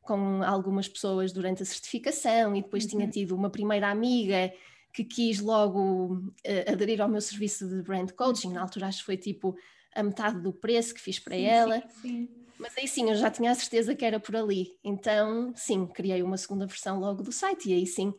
[0.00, 2.90] com algumas pessoas durante a certificação e depois uhum.
[2.90, 4.52] tinha tido uma primeira amiga
[4.90, 9.04] que quis logo uh, aderir ao meu serviço de brand coaching, na altura acho que
[9.04, 9.54] foi tipo
[9.96, 11.80] a metade do preço que fiz para sim, ela.
[11.80, 12.28] Sim, sim.
[12.58, 14.78] Mas aí sim, eu já tinha a certeza que era por ali.
[14.84, 18.14] Então, sim, criei uma segunda versão logo do site e aí sim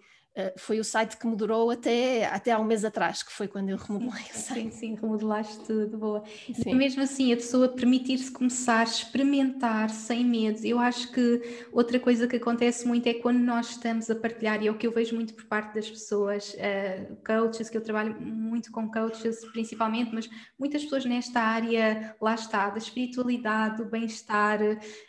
[0.58, 3.70] foi o site que me durou até, até há um mês atrás, que foi quando
[3.70, 4.62] eu remodelei o site.
[4.62, 6.24] Sim, sim, remodelaste tudo, boa.
[6.54, 6.72] Sim.
[6.72, 10.64] E mesmo assim, a pessoa permitir-se começar a experimentar sem medo.
[10.66, 14.68] Eu acho que outra coisa que acontece muito é quando nós estamos a partilhar, e
[14.68, 18.20] é o que eu vejo muito por parte das pessoas, uh, coaches, que eu trabalho
[18.20, 24.60] muito com coaches principalmente, mas muitas pessoas nesta área, lá está, da espiritualidade, do bem-estar,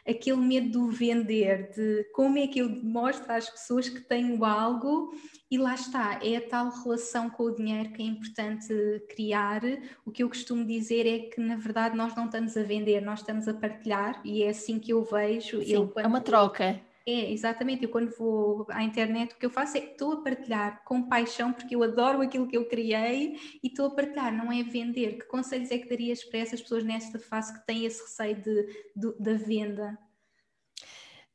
[0.07, 5.13] aquele medo do vender, de como é que eu mostro às pessoas que tenho algo
[5.51, 8.69] e lá está, é a tal relação com o dinheiro que é importante
[9.09, 9.63] criar.
[10.05, 13.21] O que eu costumo dizer é que, na verdade, nós não estamos a vender, nós
[13.21, 15.63] estamos a partilhar, e é assim que eu vejo.
[15.63, 16.79] Sim, eu, é uma troca.
[17.07, 17.85] É, exatamente.
[17.85, 21.09] Eu, quando vou à internet, o que eu faço é que estou a partilhar com
[21.09, 25.17] paixão, porque eu adoro aquilo que eu criei e estou a partilhar, não é vender.
[25.17, 28.67] Que conselhos é que darias para essas pessoas nesta fase que têm esse receio de,
[28.95, 29.99] de da venda?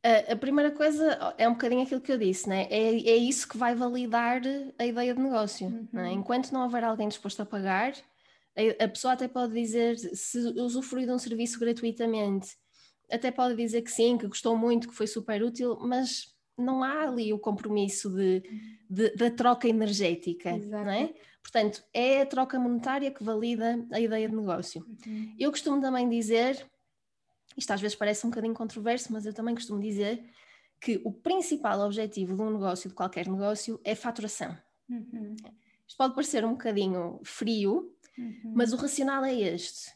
[0.03, 2.67] A, primeira coisa é um bocadinho aquilo que eu disse, né?
[2.69, 4.41] é, é isso que vai validar
[4.77, 5.67] a ideia de negócio.
[5.93, 5.97] É?
[5.97, 6.07] Uhum.
[6.07, 7.93] Enquanto não houver alguém disposto a pagar,
[8.55, 12.49] a, a pessoa até pode dizer, se usufruir de um serviço gratuitamente,
[13.09, 17.03] até pode dizer que sim, que gostou muito, que foi super útil, mas não há
[17.03, 18.43] ali o compromisso de,
[18.89, 21.13] de da troca energética, não é?
[21.41, 24.85] Portanto, é a troca monetária que valida a ideia de negócio.
[25.05, 25.35] Uhum.
[25.37, 26.65] Eu costumo também dizer
[27.57, 30.23] isto às vezes parece um bocadinho controverso, mas eu também costumo dizer
[30.79, 34.57] que o principal objetivo de um negócio, de qualquer negócio, é faturação.
[34.89, 35.35] Uhum.
[35.87, 38.53] Isto pode parecer um bocadinho frio, uhum.
[38.53, 39.91] mas o racional é este.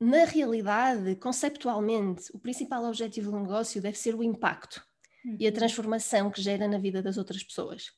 [0.00, 4.84] Na realidade, conceptualmente, o principal objetivo do negócio deve ser o impacto
[5.24, 5.36] uhum.
[5.40, 5.54] e a uhum.
[5.54, 7.92] transformação que gera na vida das outras pessoas.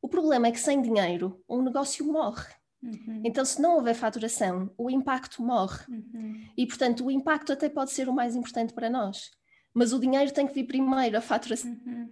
[0.00, 2.48] O problema é que sem dinheiro, um negócio morre.
[2.82, 3.22] Uhum.
[3.24, 5.84] Então, se não houver faturação, o impacto morre.
[5.88, 6.40] Uhum.
[6.56, 9.30] E, portanto, o impacto até pode ser o mais importante para nós.
[9.72, 11.70] Mas o dinheiro tem que vir primeiro, a faturação.
[11.86, 12.08] Uhum.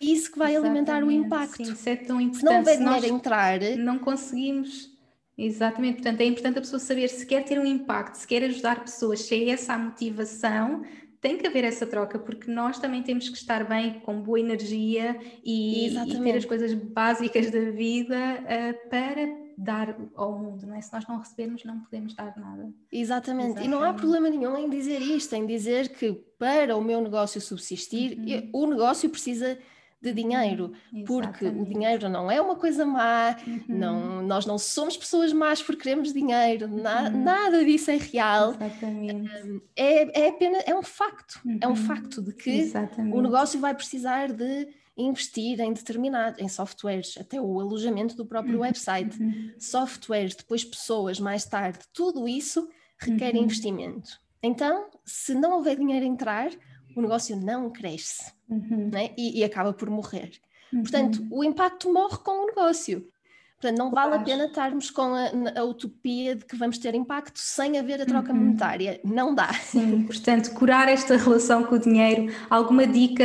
[0.00, 0.90] Isso que vai Exatamente.
[0.90, 1.64] alimentar o impacto.
[1.64, 2.40] Sim, isso é tão importante.
[2.40, 3.60] Se não houver dinheiro a entrar.
[3.78, 4.94] Não conseguimos.
[5.38, 8.80] Exatamente, portanto, é importante a pessoa saber se quer ter um impacto, se quer ajudar
[8.80, 10.82] pessoas, se é essa a motivação,
[11.20, 15.18] tem que haver essa troca, porque nós também temos que estar bem, com boa energia
[15.44, 20.80] e, e ter as coisas básicas da vida uh, para dar ao mundo, não é?
[20.80, 22.70] Se nós não recebermos, não podemos dar nada.
[22.92, 23.36] Exatamente.
[23.36, 23.64] Exatamente.
[23.64, 27.40] E não há problema nenhum em dizer isto, em dizer que para o meu negócio
[27.40, 28.50] subsistir, uhum.
[28.52, 29.58] o negócio precisa
[30.00, 31.04] de dinheiro, uhum.
[31.04, 33.62] porque o dinheiro não é uma coisa má, uhum.
[33.66, 37.24] não, nós não somos pessoas más porque queremos dinheiro, na, uhum.
[37.24, 38.54] nada disso é real.
[38.54, 39.62] Exatamente.
[39.74, 41.76] É, é apenas é um facto, é um uhum.
[41.76, 43.16] facto de que Exatamente.
[43.16, 48.54] o negócio vai precisar de investir em determinado, em softwares, até o alojamento do próprio
[48.54, 48.60] uhum.
[48.62, 49.52] website, uhum.
[49.58, 53.42] softwares, depois pessoas, mais tarde, tudo isso requer uhum.
[53.42, 54.20] investimento.
[54.42, 56.50] Então, se não houver dinheiro a entrar,
[56.96, 58.90] o negócio não cresce uhum.
[58.90, 59.10] né?
[59.16, 60.32] e, e, acaba por morrer.
[60.70, 63.08] Portanto, o impacto morre com o negócio.
[63.58, 67.38] Portanto, não vale a pena estarmos com a, a, utopia de que vamos ter impacto
[67.38, 68.38] sem haver a troca uhum.
[68.38, 69.00] monetária.
[69.02, 69.50] Não dá.
[69.54, 73.24] Sim, portanto, curar esta relação com o dinheiro, alguma dica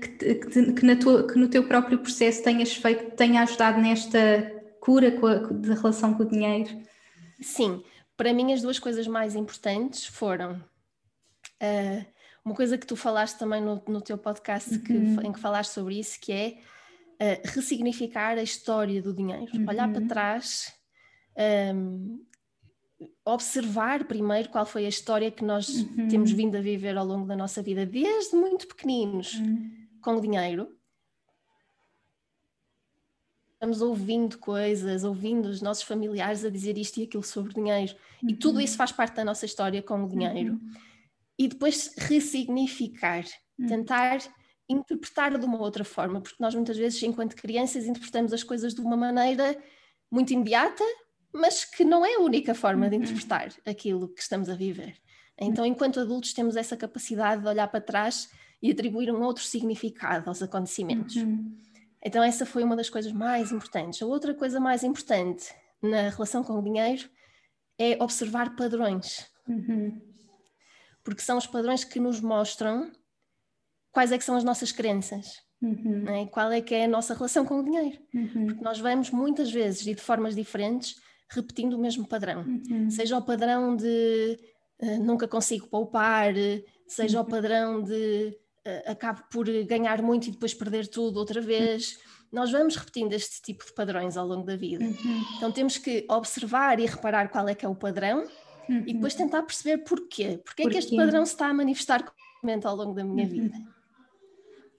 [0.00, 4.18] que, que, que, tua, que no teu próprio processo tenhas feito, tenha ajudado nesta
[4.80, 6.80] cura a, de relação com o dinheiro?
[7.40, 7.82] Sim,
[8.16, 10.62] para mim as duas coisas mais importantes foram
[11.60, 12.06] uh,
[12.44, 14.80] uma coisa que tu falaste também no, no teu podcast uhum.
[14.80, 16.58] que, em que falaste sobre isso, que é
[17.44, 19.68] ressignificar a história do dinheiro, uhum.
[19.68, 20.72] olhar para trás,
[21.74, 22.24] um,
[23.24, 26.08] observar primeiro qual foi a história que nós uhum.
[26.08, 29.70] temos vindo a viver ao longo da nossa vida, desde muito pequeninos, uhum.
[30.00, 30.68] com o dinheiro.
[33.54, 37.94] Estamos ouvindo coisas, ouvindo os nossos familiares a dizer isto e aquilo sobre dinheiro,
[38.26, 38.60] e tudo uhum.
[38.62, 40.54] isso faz parte da nossa história com o dinheiro.
[40.54, 40.72] Uhum.
[41.38, 43.24] E depois ressignificar,
[43.58, 43.66] uhum.
[43.66, 44.18] tentar
[44.72, 48.80] interpretar de uma outra forma, porque nós muitas vezes, enquanto crianças, interpretamos as coisas de
[48.80, 49.56] uma maneira
[50.10, 50.84] muito imediata,
[51.32, 53.02] mas que não é a única forma de uhum.
[53.02, 54.96] interpretar aquilo que estamos a viver.
[55.40, 58.28] Então, enquanto adultos, temos essa capacidade de olhar para trás
[58.60, 61.16] e atribuir um outro significado aos acontecimentos.
[61.16, 61.56] Uhum.
[62.04, 64.02] Então, essa foi uma das coisas mais importantes.
[64.02, 67.08] A outra coisa mais importante na relação com o dinheiro
[67.78, 69.26] é observar padrões.
[69.48, 70.00] Uhum.
[71.02, 72.92] Porque são os padrões que nos mostram
[73.92, 75.42] quais é que são as nossas crenças.
[75.60, 76.02] Uhum.
[76.02, 76.26] Né?
[76.26, 77.96] Qual é que é a nossa relação com o dinheiro?
[78.12, 78.46] Uhum.
[78.46, 80.96] Porque nós vamos muitas vezes e de formas diferentes
[81.30, 82.42] repetindo o mesmo padrão.
[82.42, 82.90] Uhum.
[82.90, 84.38] Seja o padrão de
[84.82, 86.34] uh, nunca consigo poupar,
[86.86, 87.28] seja o uhum.
[87.28, 91.98] padrão de uh, acabo por ganhar muito e depois perder tudo outra vez.
[92.30, 94.84] Nós vamos repetindo este tipo de padrões ao longo da vida.
[94.84, 95.24] Uhum.
[95.36, 98.26] Então temos que observar e reparar qual é que é o padrão
[98.68, 99.20] e depois uhum.
[99.20, 100.40] tentar perceber porquê.
[100.44, 100.68] Porquê, porquê?
[100.68, 102.04] que este padrão se está a manifestar
[102.64, 103.56] ao longo da minha vida.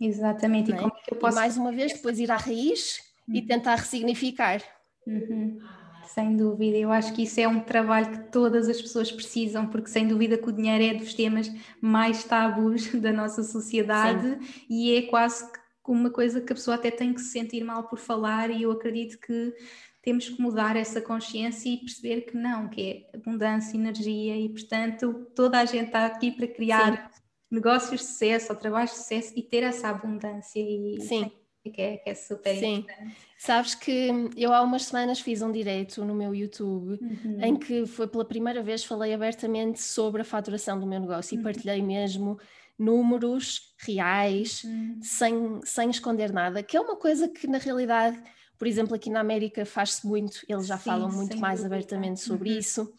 [0.05, 0.71] Exatamente.
[0.71, 0.77] E, é?
[0.79, 3.35] e mais uma vez, depois ir à raiz uhum.
[3.35, 4.61] e tentar ressignificar.
[5.07, 5.59] Uhum.
[6.05, 9.89] Sem dúvida, eu acho que isso é um trabalho que todas as pessoas precisam, porque
[9.89, 14.63] sem dúvida que o dinheiro é dos temas mais tabus da nossa sociedade Sim.
[14.69, 15.49] e é quase
[15.87, 18.71] uma coisa que a pessoa até tem que se sentir mal por falar, e eu
[18.71, 19.53] acredito que
[20.01, 25.27] temos que mudar essa consciência e perceber que não, que é abundância, energia e portanto
[25.33, 27.22] toda a gente está aqui para criar Sim.
[27.53, 31.31] Negócios de sucesso ou trabalhos de sucesso e ter essa abundância e Sim.
[31.63, 32.79] Que é, que é super Sim.
[32.79, 33.15] importante.
[33.37, 37.41] Sabes que eu há umas semanas fiz um direito no meu YouTube uhum.
[37.41, 41.39] em que foi pela primeira vez falei abertamente sobre a faturação do meu negócio uhum.
[41.39, 42.37] e partilhei mesmo
[42.77, 44.99] números reais, uhum.
[45.01, 48.21] sem, sem esconder nada, que é uma coisa que na realidade
[48.57, 51.75] por exemplo, aqui na América faz-se muito, eles já Sim, falam muito mais dúvida.
[51.75, 52.59] abertamente sobre uhum.
[52.59, 52.93] isso.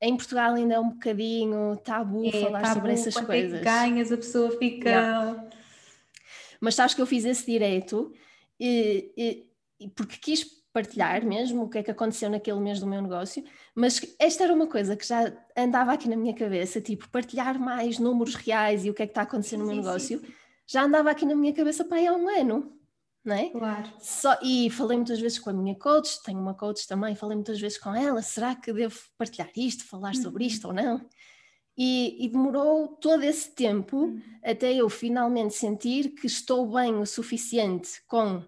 [0.00, 3.60] Em Portugal ainda é um bocadinho tabu é, falar tabu, sobre essas coisas.
[3.60, 4.88] É ganhas, a pessoa fica.
[4.88, 5.48] Yeah.
[6.60, 8.12] Mas sabes que eu fiz esse direito
[8.60, 9.12] e,
[9.80, 13.42] e, porque quis partilhar mesmo o que é que aconteceu naquele mês do meu negócio,
[13.74, 17.98] mas esta era uma coisa que já andava aqui na minha cabeça, tipo, partilhar mais
[17.98, 20.26] números reais e o que é que está acontecendo no meu sim, negócio, sim.
[20.66, 22.77] já andava aqui na minha cabeça para aí há um ano
[23.28, 23.50] não é?
[23.50, 23.92] Claro.
[24.00, 27.60] Só, e falei muitas vezes com a minha coach, tenho uma coach também, falei muitas
[27.60, 30.22] vezes com ela, será que devo partilhar isto, falar uhum.
[30.22, 31.06] sobre isto ou não?
[31.76, 34.20] E, e, demorou todo esse tempo uhum.
[34.42, 38.42] até eu finalmente sentir que estou bem o suficiente com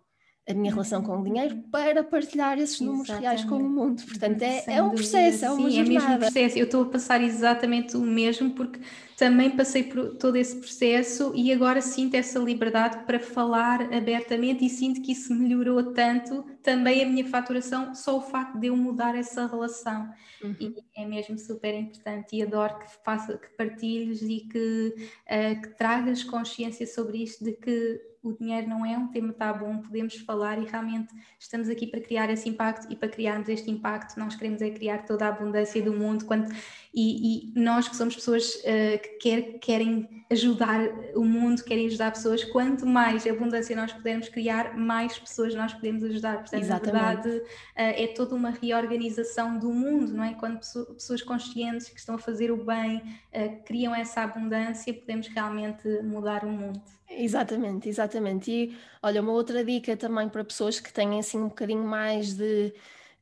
[0.50, 1.62] a minha relação com o dinheiro uhum.
[1.70, 3.22] para partilhar esses números exatamente.
[3.22, 4.02] reais com o mundo.
[4.02, 5.80] Portanto, é, é um processo, é uma Sim, jornada.
[5.80, 6.58] é mesmo um processo.
[6.58, 8.80] Eu estou a passar exatamente o mesmo porque
[9.20, 14.70] também passei por todo esse processo e agora sinto essa liberdade para falar abertamente e
[14.70, 19.14] sinto que isso melhorou tanto também a minha faturação, só o facto de eu mudar
[19.14, 20.10] essa relação.
[20.42, 20.56] Uhum.
[20.58, 25.68] E é mesmo super importante e adoro que, faça, que partilhes e que, uh, que
[25.76, 30.58] tragas consciência sobre isto de que o dinheiro não é um tema tabu, podemos falar
[30.58, 34.60] e realmente estamos aqui para criar esse impacto e para criarmos este impacto nós queremos
[34.60, 36.52] é criar toda a abundância do mundo quando,
[36.92, 40.80] e, e nós que somos pessoas uh, que quer, querem ajudar
[41.14, 46.04] o mundo, querem ajudar pessoas, quanto mais abundância nós pudermos criar, mais pessoas nós podemos
[46.04, 46.38] ajudar.
[46.38, 46.92] Portanto, Exatamente.
[46.92, 50.34] na verdade, uh, é toda uma reorganização do mundo, não é?
[50.34, 55.88] Quando pessoas conscientes que estão a fazer o bem uh, criam essa abundância, podemos realmente
[56.02, 56.99] mudar o mundo.
[57.10, 58.50] Exatamente, exatamente.
[58.50, 62.72] E olha, uma outra dica também para pessoas que têm assim um bocadinho mais de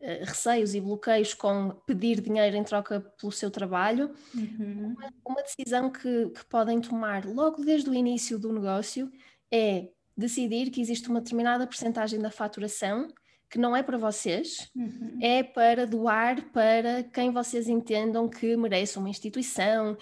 [0.01, 4.95] uh, receios e bloqueios com pedir dinheiro em troca pelo seu trabalho, uhum.
[4.95, 9.11] uma, uma, decisão que, que podem tomar logo desde o início do negócio
[9.51, 13.09] é decidir que existe uma determinada porcentagem da faturação
[13.51, 15.19] que não é para vocês, uhum.
[15.21, 19.97] é para doar para quem vocês entendam que merece uma instituição,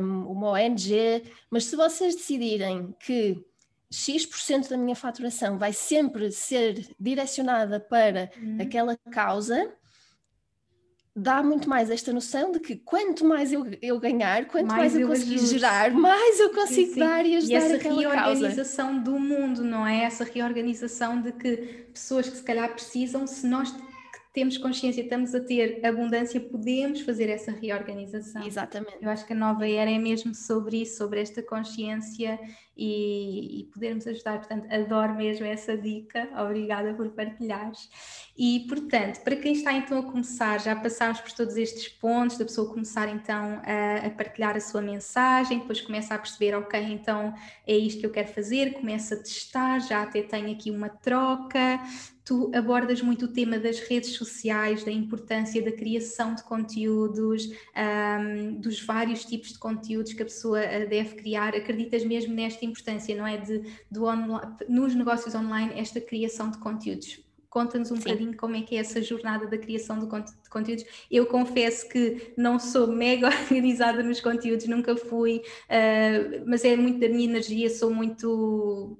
[0.00, 3.44] um, uma ONG, mas se vocês decidirem que
[3.90, 8.58] X% da minha faturação vai sempre ser direcionada para uhum.
[8.60, 9.72] aquela causa,
[11.16, 14.94] dá muito mais esta noção de que quanto mais eu, eu ganhar, quanto mais, mais
[14.94, 17.00] eu, eu conseguir gerar, mais eu consigo sim, sim.
[17.00, 19.00] dar e ajudar e essa reorganização causa.
[19.00, 20.02] do mundo, não é?
[20.04, 21.56] Essa reorganização de que
[21.92, 23.72] pessoas que se calhar precisam, se nós
[24.32, 28.44] temos consciência, estamos a ter abundância, podemos fazer essa reorganização.
[28.44, 28.98] Exatamente.
[29.00, 32.40] Eu acho que a nova era é mesmo sobre isso, sobre esta consciência
[32.76, 34.38] e, e podermos ajudar.
[34.38, 37.88] Portanto, adoro mesmo essa dica, obrigada por partilhares.
[38.36, 42.44] E, portanto, para quem está então a começar, já passámos por todos estes pontos, da
[42.44, 47.32] pessoa começar então a, a partilhar a sua mensagem, depois começa a perceber, ok, então
[47.66, 51.80] é isto que eu quero fazer, começa a testar, já até tenho aqui uma troca,
[52.24, 58.54] tu abordas muito o tema das redes sociais, da importância da criação de conteúdos, um,
[58.54, 61.54] dos vários tipos de conteúdos que a pessoa eh, deve criar.
[61.54, 63.36] Acreditas mesmo nesta importância, não é?
[63.36, 67.22] De, do online, nos negócios online, esta criação de conteúdos.
[67.48, 68.02] Conta-nos um Sim.
[68.02, 70.84] bocadinho como é que é essa jornada da criação de, de conteúdos.
[71.08, 76.98] Eu confesso que não sou mega organizada nos conteúdos, nunca fui, uh, mas é muito
[76.98, 78.98] da minha energia, sou muito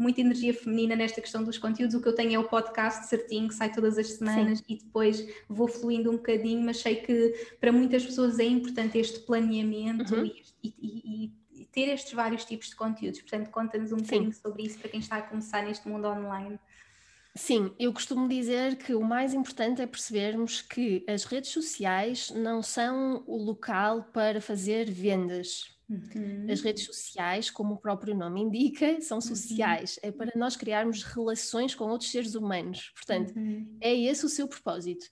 [0.00, 1.94] muita energia feminina nesta questão dos conteúdos.
[1.94, 4.64] O que eu tenho é o podcast certinho, que sai todas as semanas Sim.
[4.66, 9.20] e depois vou fluindo um bocadinho, mas sei que para muitas pessoas é importante este
[9.20, 10.24] planeamento uhum.
[10.24, 11.32] e, e, e,
[11.72, 13.20] ter estes vários tipos de conteúdos.
[13.20, 14.04] Portanto, conta-nos um Sim.
[14.04, 16.58] bocadinho sobre isso para quem está a começar neste mundo online.
[17.34, 22.60] Sim, eu costumo dizer que o mais importante é percebermos que as redes sociais não
[22.60, 25.78] são o local para fazer vendas.
[25.88, 26.46] Uhum.
[26.48, 29.22] As redes sociais, como o próprio nome indica, são uhum.
[29.22, 29.98] sociais.
[30.02, 30.08] Uhum.
[30.08, 32.92] É para nós criarmos relações com outros seres humanos.
[32.94, 33.76] Portanto, uhum.
[33.80, 35.06] é esse o seu propósito.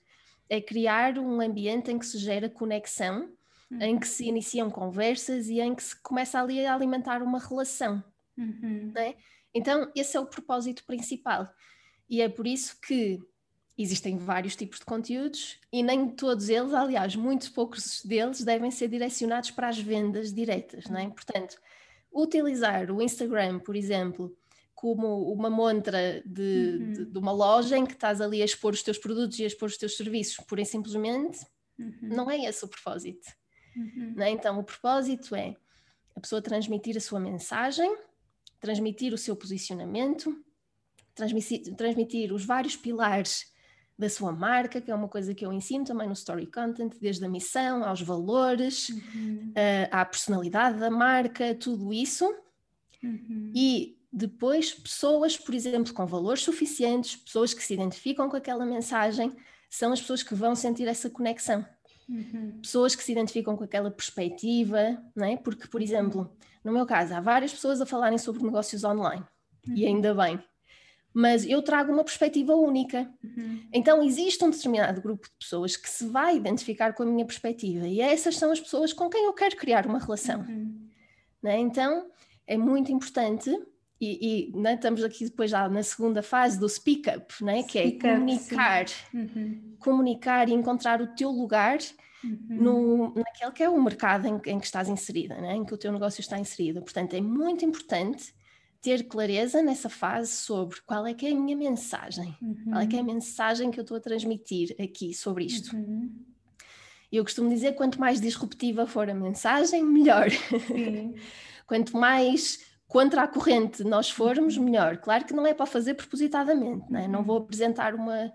[0.49, 3.29] É criar um ambiente em que se gera conexão,
[3.71, 4.01] em uhum.
[4.01, 8.03] que se iniciam conversas e em que se começa ali a alimentar uma relação.
[8.37, 8.93] Uhum.
[8.97, 9.15] É?
[9.53, 11.49] Então, esse é o propósito principal.
[12.09, 13.21] E é por isso que
[13.77, 18.89] existem vários tipos de conteúdos e nem todos eles, aliás, muito poucos deles devem ser
[18.89, 21.09] direcionados para as vendas diretas, não é?
[21.09, 21.61] Portanto,
[22.13, 24.37] utilizar o Instagram, por exemplo,
[24.75, 26.93] como uma montra de, uhum.
[26.93, 29.47] de, de, uma loja em que estás ali a expor os teus produtos e a
[29.47, 31.39] expor os teus serviços, pura e simplesmente,
[31.79, 31.99] uhum.
[32.03, 33.29] não é esse o propósito.
[33.79, 34.15] Uhum.
[34.19, 34.31] É?
[34.31, 35.55] Então, o propósito é
[36.17, 37.97] a pessoa transmitir a sua mensagem,
[38.61, 40.37] transmitir o seu posicionamento,
[41.15, 43.53] transmitir, transmitir os vários pilares
[43.97, 47.25] da sua marca, que é uma coisa que eu ensino também no Story Content, desde
[47.25, 49.51] a missão aos valores, uhum.
[49.51, 52.25] uh, à personalidade da marca, tudo isso.
[53.03, 53.53] Uhum.
[53.55, 59.33] E depois, pessoas, por exemplo, com valores suficientes, pessoas que se identificam com aquela mensagem,
[59.69, 61.67] são as pessoas que vão sentir essa conexão.
[62.09, 62.59] Uhum.
[62.63, 65.37] Pessoas que se identificam com aquela perspectiva, não é?
[65.37, 66.31] Porque, por exemplo,
[66.65, 69.25] no meu caso, há várias pessoas a falarem sobre negócios online,
[69.67, 69.89] e uhum.
[69.89, 70.43] ainda bem
[71.13, 73.13] mas eu trago uma perspectiva única.
[73.25, 73.67] Uhum.
[73.73, 77.89] Então existe um determinado grupo de pessoas que se vai identificar com a minha perspectiva
[77.89, 80.43] e essas são as pessoas com quem eu quero criar uma relação.
[80.43, 80.89] Uhum.
[81.43, 81.59] Né?
[81.59, 82.09] Então
[82.47, 83.51] é muito importante
[84.01, 87.65] e, e né, estamos aqui depois já na segunda fase do speak up, né?
[87.65, 89.75] que é comunicar, uhum.
[89.79, 91.79] comunicar e encontrar o teu lugar
[92.23, 92.47] uhum.
[92.49, 95.57] no, naquele que é o mercado em, em que estás inserida, né?
[95.57, 96.81] em que o teu negócio está inserido.
[96.81, 98.33] Portanto, é muito importante
[98.81, 102.65] ter clareza nessa fase sobre qual é que é a minha mensagem, uhum.
[102.71, 103.15] qual é que é a uhum.
[103.15, 105.75] mensagem que eu estou a transmitir aqui sobre isto.
[105.75, 106.15] Uhum.
[107.11, 110.29] Eu costumo dizer quanto mais disruptiva for a mensagem, melhor.
[111.67, 114.65] quanto mais contra a corrente nós formos, uhum.
[114.65, 114.97] melhor.
[114.97, 117.07] Claro que não é para fazer propositadamente, não, é?
[117.07, 117.43] não vou uhum.
[117.43, 118.33] apresentar uma,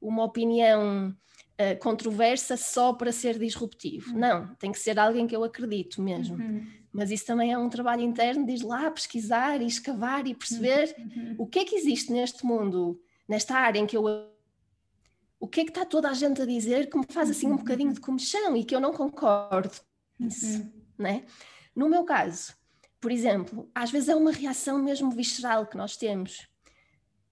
[0.00, 4.12] uma opinião uh, controversa só para ser disruptivo.
[4.12, 4.18] Uhum.
[4.18, 6.36] Não, tem que ser alguém que eu acredito mesmo.
[6.36, 6.64] Uhum.
[6.92, 10.94] Mas isso também é um trabalho interno de ir lá pesquisar e escavar e perceber
[10.96, 11.34] uhum.
[11.38, 12.98] o que é que existe neste mundo,
[13.28, 14.04] nesta área em que eu.
[15.38, 17.56] O que é que está toda a gente a dizer que me faz assim um
[17.56, 19.70] bocadinho de comichão e que eu não concordo
[20.16, 21.26] com isso, né?
[21.74, 22.54] No meu caso,
[23.00, 26.48] por exemplo, às vezes é uma reação mesmo visceral que nós temos.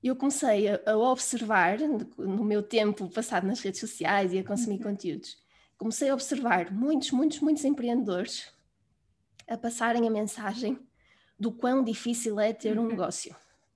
[0.02, 4.76] Eu comecei a, a observar, no meu tempo passado nas redes sociais e a consumir
[4.76, 4.90] uhum.
[4.90, 5.36] conteúdos,
[5.76, 8.52] comecei a observar muitos, muitos, muitos empreendedores
[9.48, 10.78] a passarem a mensagem
[11.38, 12.88] do quão difícil é ter um uhum.
[12.88, 13.34] negócio.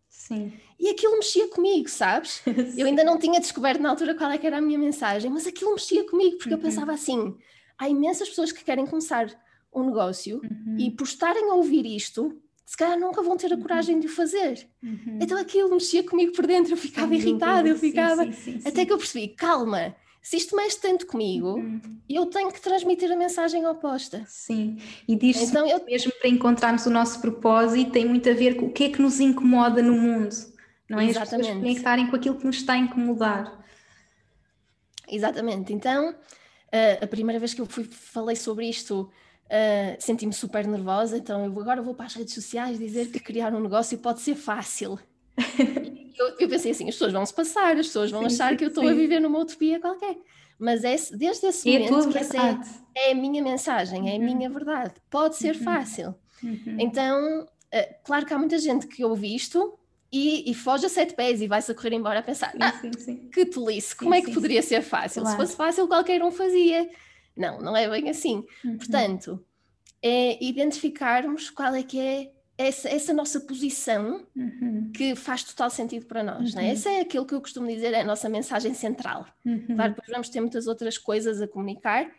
[0.09, 0.53] Sim.
[0.79, 2.43] E aquilo mexia comigo, sabes?
[2.77, 5.73] eu ainda não tinha descoberto na altura qual é era a minha mensagem, mas aquilo
[5.73, 6.57] mexia comigo, porque uhum.
[6.57, 7.37] eu pensava assim:
[7.77, 9.27] há imensas pessoas que querem começar
[9.73, 10.77] um negócio uhum.
[10.79, 13.63] e por estarem a ouvir isto, se calhar nunca vão ter a uhum.
[13.63, 14.69] coragem de o fazer.
[14.83, 15.19] Uhum.
[15.23, 18.25] Então aquilo mexia comigo por dentro, eu ficava irritada, eu ficava.
[18.25, 21.81] Sim, sim, sim, até que eu percebi: calma, se isto mexe tanto comigo, uhum.
[22.07, 24.23] eu tenho que transmitir a mensagem oposta.
[24.29, 24.77] Sim,
[25.09, 25.83] e diz então, eu...
[25.87, 29.01] mesmo para encontrarmos o nosso propósito, tem muito a ver com o que é que
[29.01, 30.35] nos incomoda no mundo,
[30.91, 31.07] não é?
[31.07, 31.51] Exatamente.
[31.51, 33.65] As conectarem com aquilo que nos está a incomodar.
[35.11, 39.11] Exatamente, então uh, a primeira vez que eu fui, falei sobre isto,
[39.49, 43.55] Uh, senti-me super nervosa, então eu agora vou para as redes sociais dizer que criar
[43.55, 44.99] um negócio pode ser fácil.
[46.19, 48.65] eu, eu, pensei assim, as pessoas vão se passar, as pessoas vão sim, achar que
[48.65, 50.19] eu estou a viver numa utopia qualquer.
[50.59, 52.59] Mas é, desde esse é momento que essa é,
[52.95, 54.37] é, a minha mensagem, é a uhum.
[54.37, 54.95] minha verdade.
[55.09, 55.63] Pode ser uhum.
[55.63, 56.15] fácil.
[56.43, 56.77] Uhum.
[56.79, 59.79] Então, uh, claro que há muita gente que ouve isto
[60.11, 63.31] e, e, foge a sete pés e vai-se a correr embora a pensar, sim, ah,
[63.33, 65.23] que tolice, como é que poderia ser fácil?
[65.23, 65.37] Claro.
[65.37, 66.89] Se fosse fácil, qualquer um fazia.
[67.39, 68.45] Não, não é bem assim.
[68.65, 68.77] Uhum.
[68.77, 69.45] Portanto,
[70.03, 74.91] é identificarmos qual é que é essa, essa nossa posição uhum.
[74.93, 76.51] que faz total sentido para nós.
[76.51, 76.61] Uhum.
[76.61, 76.71] Não é?
[76.71, 79.27] Essa é aquilo que eu costumo dizer, é a nossa mensagem central.
[79.45, 79.77] Uhum.
[79.77, 82.11] Claro, depois vamos ter muitas outras coisas a comunicar,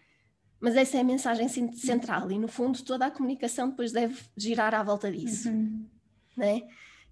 [0.62, 4.74] mas essa é a mensagem central e, no fundo, toda a comunicação depois deve girar
[4.74, 5.50] à volta disso.
[5.50, 5.86] Uhum.
[6.40, 6.62] É?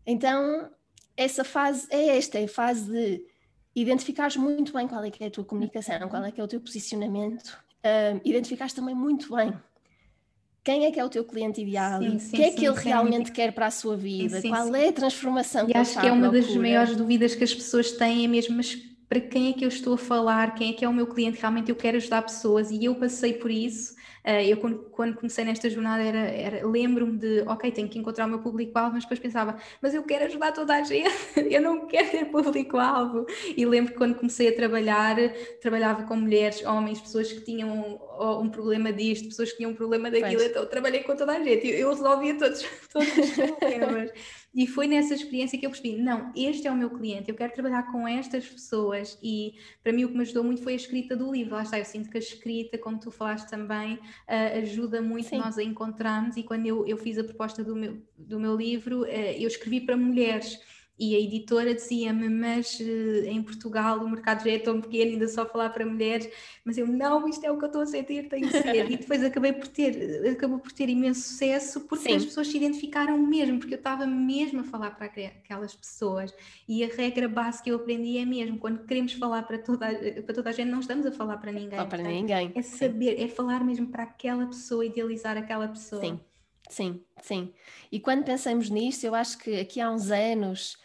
[0.05, 0.69] Então,
[1.17, 3.25] essa fase é esta, é a fase de
[3.75, 6.47] identificares muito bem qual é que é a tua comunicação, qual é que é o
[6.47, 9.53] teu posicionamento, uh, identificares também muito bem
[10.67, 12.65] quem é que é o teu cliente ideal, sim, sim, o que é sim, que
[12.67, 16.05] ele realmente quer para a sua vida, qual é a transformação e que acho que
[16.05, 19.53] é uma das maiores dúvidas que as pessoas têm, é mesmo, mas para quem é
[19.53, 21.97] que eu estou a falar, quem é que é o meu cliente, realmente eu quero
[21.97, 23.97] ajudar pessoas e eu passei por isso
[24.27, 24.57] Uh, eu,
[24.91, 28.95] quando, comecei nesta jornada, era, era lembro-me de, ok, tenho que encontrar o meu público-alvo,
[28.95, 31.09] mas depois pensava, mas eu quero ajudar toda a gente,
[31.49, 33.25] eu não quero ter público-alvo.
[33.55, 35.15] E lembro que quando comecei a trabalhar,
[35.61, 39.75] trabalhava com mulheres, homens, pessoas que tinham um, um problema disto, pessoas que tinham um
[39.75, 40.49] problema daquilo, pois.
[40.49, 44.11] então trabalhei com toda a gente, eu, eu resolvia todos, todos os problemas.
[44.53, 47.53] E foi nessa experiência que eu percebi: não, este é o meu cliente, eu quero
[47.53, 49.17] trabalhar com estas pessoas.
[49.21, 51.55] E para mim o que me ajudou muito foi a escrita do livro.
[51.55, 55.37] Lá está, eu sinto que a escrita, como tu falaste também, uh, ajuda muito Sim.
[55.37, 56.37] nós a encontrarmos.
[56.37, 59.81] E quando eu, eu fiz a proposta do meu, do meu livro, uh, eu escrevi
[59.81, 60.59] para mulheres
[60.99, 65.27] E a editora dizia-me, mas uh, em Portugal o mercado já é tão pequeno, ainda
[65.27, 66.27] só falar para mulheres,
[66.65, 68.89] mas eu, não, isto é o que eu estou a sentir, tem que ser.
[68.89, 72.15] e depois acabei por ter, acabou por ter imenso sucesso, porque Sim.
[72.15, 76.33] as pessoas se identificaram mesmo, porque eu estava mesmo a falar para aquelas pessoas.
[76.67, 79.87] E a regra básica que eu aprendi é mesmo, quando queremos falar para toda,
[80.25, 81.87] para toda a gente, não estamos a falar para ninguém.
[81.87, 82.51] Para ninguém.
[82.55, 83.23] É saber, Sim.
[83.23, 86.01] é falar mesmo para aquela pessoa, idealizar aquela pessoa.
[86.01, 86.19] Sim.
[86.69, 87.53] Sim, sim.
[87.91, 90.77] E quando pensamos nisto, eu acho que aqui há uns anos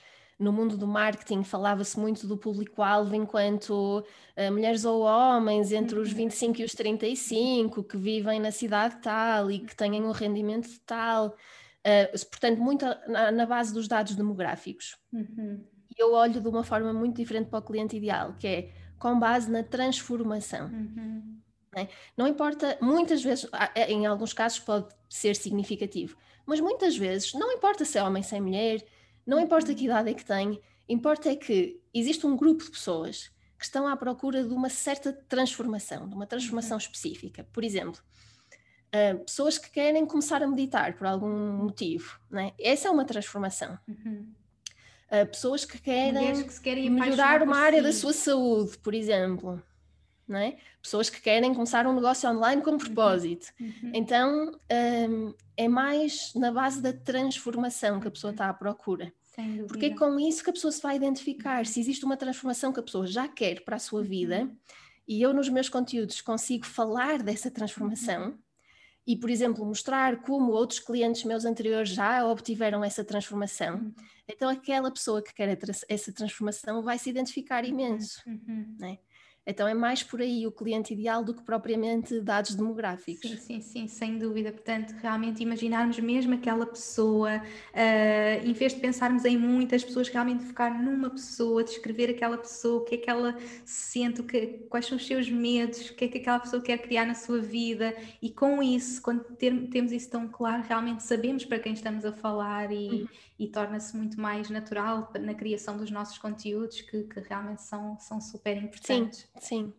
[0.43, 6.13] no mundo do marketing falava-se muito do público-alvo enquanto uh, mulheres ou homens entre os
[6.13, 6.61] 25 uhum.
[6.61, 11.29] e os 35 que vivem na cidade tal e que têm um rendimento tal.
[11.29, 14.97] Uh, portanto, muito na, na, base dos dados demográficos.
[15.13, 15.65] Uhum.
[15.97, 19.19] E eu olho de uma forma muito diferente para o cliente ideal, que é com
[19.19, 20.67] base na transformação.
[20.67, 21.41] Uhum.
[21.75, 21.89] Né?
[22.17, 23.49] Não importa, muitas vezes,
[23.89, 26.17] em alguns casos pode ser significativo,
[26.47, 28.85] mas muitas vezes não importa se é homem, se é mulher,
[29.27, 33.31] não importa que idade é que tem, importa é que existe um grupo de pessoas
[33.59, 36.83] que estão à procura de uma certa transformação, de uma transformação uhum.
[36.83, 37.47] específica.
[37.53, 38.01] Por exemplo,
[38.93, 42.53] uh, pessoas que querem começar a meditar por algum motivo, né?
[42.59, 43.79] essa é uma transformação.
[43.87, 44.33] Uhum.
[45.07, 47.85] Uh, pessoas que querem, que querem melhorar uma área si.
[47.85, 49.63] da sua saúde, por exemplo.
[50.31, 50.57] É?
[50.81, 52.79] Pessoas que querem começar um negócio online com uhum.
[52.79, 53.49] propósito.
[53.61, 53.91] Uhum.
[53.93, 54.53] Então,
[55.11, 59.13] um, é mais na base da transformação que a pessoa está à procura.
[59.67, 61.65] Porque é com isso que a pessoa se vai identificar.
[61.67, 64.57] Se existe uma transformação que a pessoa já quer para a sua vida, uhum.
[65.09, 68.39] e eu nos meus conteúdos consigo falar dessa transformação, uhum.
[69.07, 73.95] e, por exemplo, mostrar como outros clientes meus anteriores já obtiveram essa transformação, uhum.
[74.29, 75.59] então aquela pessoa que quer
[75.89, 78.23] essa transformação vai se identificar imenso.
[78.27, 78.77] Uhum.
[78.79, 78.99] Né?
[79.45, 83.29] Então é mais por aí o cliente ideal do que propriamente dados demográficos.
[83.29, 84.53] Sim, sim, sim, sem dúvida.
[84.53, 90.45] Portanto, realmente imaginarmos mesmo aquela pessoa, uh, em vez de pensarmos em muitas pessoas, realmente
[90.45, 94.97] focar numa pessoa, descrever aquela pessoa, o que é que ela sente, que, quais são
[94.97, 98.31] os seus medos, o que é que aquela pessoa quer criar na sua vida e
[98.31, 102.71] com isso, quando ter, temos isso tão claro, realmente sabemos para quem estamos a falar
[102.71, 103.09] e, uhum
[103.43, 108.21] e torna-se muito mais natural na criação dos nossos conteúdos que, que realmente são, são
[108.21, 109.29] super importantes.
[109.41, 109.75] Sim, sim.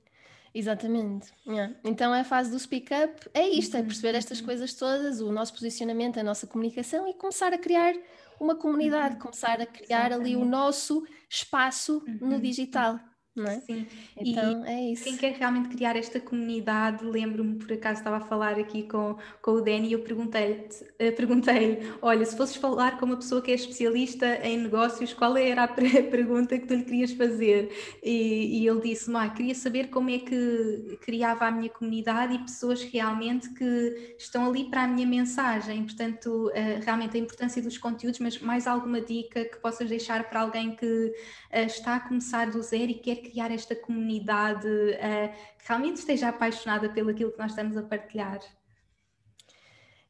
[0.54, 1.32] Exatamente.
[1.48, 1.74] Yeah.
[1.82, 4.46] Então a fase do speak up é isto, é uhum, perceber estas uhum.
[4.46, 7.96] coisas todas, o nosso posicionamento, a nossa comunicação e começar a criar
[8.38, 9.22] uma comunidade, uhum.
[9.22, 10.36] começar a criar Exatamente.
[10.36, 13.00] ali o nosso espaço no digital
[13.36, 13.60] não é?
[13.62, 15.04] Sim, então e é isso.
[15.06, 19.52] Quem quer realmente criar esta comunidade, lembro-me, por acaso estava a falar aqui com, com
[19.52, 23.52] o Danny e eu perguntei-lhe, uh, perguntei olha, se fosses falar com uma pessoa que
[23.52, 27.72] é especialista em negócios, qual era a pergunta que tu lhe querias fazer?
[28.04, 32.40] E, e ele disse, ah, queria saber como é que criava a minha comunidade e
[32.40, 37.80] pessoas realmente que estão ali para a minha mensagem, portanto, uh, realmente a importância dos
[37.80, 42.52] conteúdos, mas mais alguma dica que possas deixar para alguém que uh, está a começar
[42.52, 47.40] do zero e quer criar esta comunidade uh, que realmente esteja apaixonada pelo aquilo que
[47.40, 48.40] nós estamos a partilhar?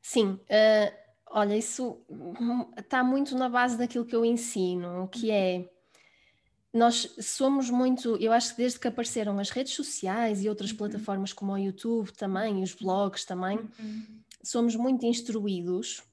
[0.02, 0.94] Sim, uh,
[1.28, 2.02] olha, isso
[2.78, 5.70] está muito na base daquilo que eu ensino, que é
[6.74, 10.78] nós somos muito, eu acho que desde que apareceram as redes sociais e outras uhum.
[10.78, 14.04] plataformas como o YouTube também, os blogs também, uhum.
[14.42, 16.04] somos muito instruídos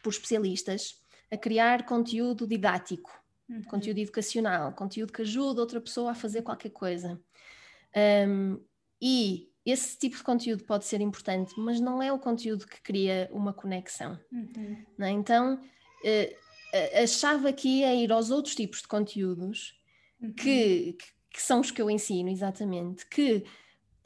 [0.00, 3.19] por especialistas a criar conteúdo didático
[3.50, 3.62] uhum.
[3.64, 7.20] conteúdo educacional, conteúdo que ajuda outra pessoa a fazer qualquer coisa.
[8.26, 8.58] Um,
[9.02, 13.28] e esse tipo de conteúdo pode ser importante, mas não é o conteúdo que cria
[13.32, 14.18] uma conexão.
[14.32, 14.84] Uhum.
[15.00, 15.10] É?
[15.10, 19.74] Então, uh, a chave aqui é ir aos outros tipos de conteúdos
[20.20, 20.32] uhum.
[20.32, 20.96] que,
[21.30, 23.44] que, são os que eu ensino, exatamente, que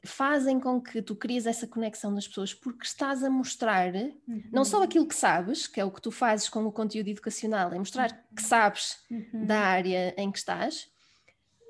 [0.05, 4.43] fazem com que tu crias essa conexão das pessoas porque estás a mostrar uhum.
[4.53, 7.73] não só aquilo que sabes, que é o que tu fazes com o conteúdo educacional,
[7.73, 9.47] é mostrar que sabes uhum.
[9.47, 10.89] da área em que estás.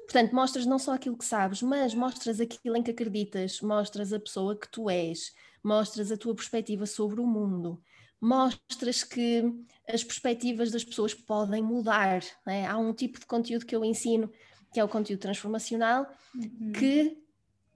[0.05, 4.21] Portanto, mostras não só aquilo que sabes, mas mostras aquilo em que acreditas, mostras a
[4.21, 5.33] pessoa que tu és,
[5.63, 7.83] mostras a tua perspectiva sobre o mundo,
[8.21, 9.45] mostras que
[9.89, 12.23] as perspectivas das pessoas podem mudar.
[12.47, 12.67] É?
[12.67, 14.31] Há um tipo de conteúdo que eu ensino,
[14.73, 16.73] que é o conteúdo transformacional, uhum.
[16.73, 17.24] que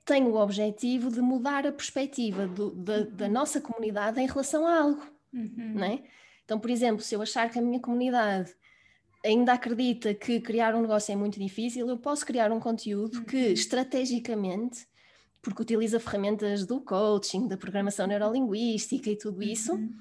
[0.08, 3.30] tem o objetivo de mudar a perspectiva do, da, da, uhum.
[3.30, 5.06] nossa comunidade em relação a algo.
[5.30, 5.72] Uhum.
[5.74, 6.02] Não é?
[6.42, 8.54] Então, por exemplo, se eu achar que a minha comunidade
[9.22, 13.36] ainda acredita que criar um negócio é muito difícil, eu posso criar um conteúdo que
[13.36, 13.52] uhum.
[13.52, 14.88] estrategicamente,
[15.42, 19.94] porque utiliza ferramentas do coaching, da programação neurolinguística e tudo isso, uhum.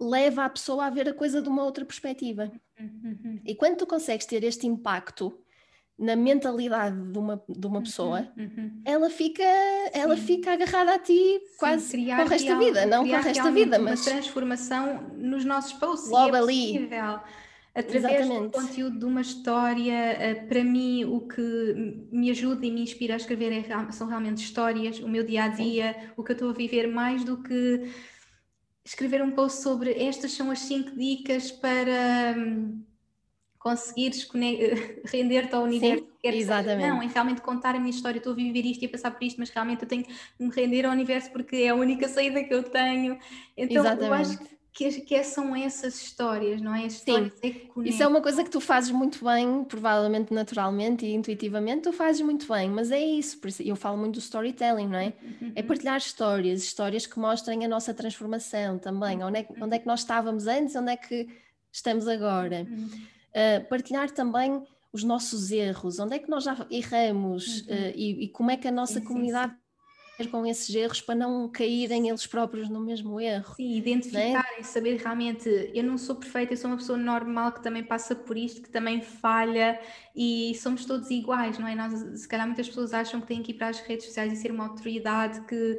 [0.00, 2.50] leva a pessoa a ver a coisa de uma outra perspectiva.
[2.80, 3.40] Uhum.
[3.44, 5.38] E quando tu consegues ter este impacto
[5.98, 8.80] na mentalidade de uma, de uma uhum, pessoa, uhum.
[8.84, 9.42] ela fica
[9.92, 13.22] ela fica agarrada a ti quase para o resto real, da vida, não para o
[13.22, 16.08] resto da vida, mas uma transformação nos nossos posts.
[16.08, 16.88] Logo é ali.
[17.74, 18.42] através Exatamente.
[18.42, 23.14] do conteúdo de uma história, eh, para mim o que me ajuda e me inspira
[23.14, 26.08] a escrever é, são realmente histórias, o meu dia a dia, Sim.
[26.16, 27.90] o que eu estou a viver, mais do que
[28.84, 32.82] escrever um post sobre estas são as cinco dicas para hum,
[33.58, 34.28] conseguires
[35.06, 36.88] render-te ao universo Sim, que exatamente.
[36.88, 39.22] Não, é realmente contar a minha história, estou a viver isto e a passar por
[39.24, 42.42] isto, mas realmente eu tenho que me render ao universo porque é a única saída
[42.42, 43.18] que eu tenho.
[43.56, 44.06] Então exatamente.
[44.06, 46.86] eu acho que, que são essas histórias, não é?
[46.86, 47.68] As histórias Sim.
[47.84, 51.92] É Isso é uma coisa que tu fazes muito bem, provavelmente naturalmente e intuitivamente, tu
[51.92, 55.12] fazes muito bem, mas é isso, eu falo muito do storytelling, não é?
[55.20, 55.52] Uhum.
[55.56, 59.86] É partilhar histórias, histórias que mostrem a nossa transformação também, onde é, onde é que
[59.86, 61.26] nós estávamos antes, onde é que
[61.72, 62.64] estamos agora.
[62.70, 63.17] Uhum.
[63.30, 64.62] Uh, partilhar também
[64.92, 67.74] os nossos erros, onde é que nós já erramos uhum.
[67.74, 69.58] uh, e, e, como é que a nossa sim, comunidade sim
[70.26, 73.54] com esses erros para não caírem eles próprios no mesmo erro.
[73.54, 74.62] Sim, identificarem, é?
[74.62, 78.36] saber realmente, eu não sou perfeita, eu sou uma pessoa normal que também passa por
[78.36, 79.80] isto, que também falha
[80.16, 81.74] e somos todos iguais, não é?
[81.74, 84.36] Nós, se calhar muitas pessoas acham que têm que ir para as redes sociais e
[84.36, 85.78] ser uma autoridade que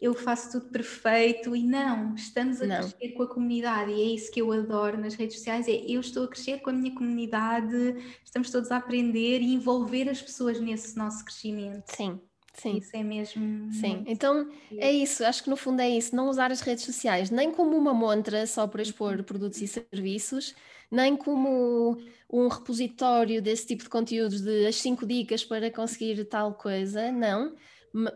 [0.00, 2.76] eu faço tudo perfeito e não, estamos a não.
[2.76, 6.00] crescer com a comunidade e é isso que eu adoro nas redes sociais, é eu
[6.00, 10.60] estou a crescer com a minha comunidade, estamos todos a aprender e envolver as pessoas
[10.60, 11.84] nesse nosso crescimento.
[11.86, 12.20] Sim,
[12.54, 12.76] Sim.
[12.78, 13.72] Isso é mesmo.
[13.72, 17.30] Sim, então é isso, acho que no fundo é isso, não usar as redes sociais
[17.30, 19.22] nem como uma montra só para expor uhum.
[19.22, 20.56] produtos e serviços,
[20.90, 21.96] nem como
[22.28, 27.54] um repositório desse tipo de conteúdos de as cinco dicas para conseguir tal coisa, não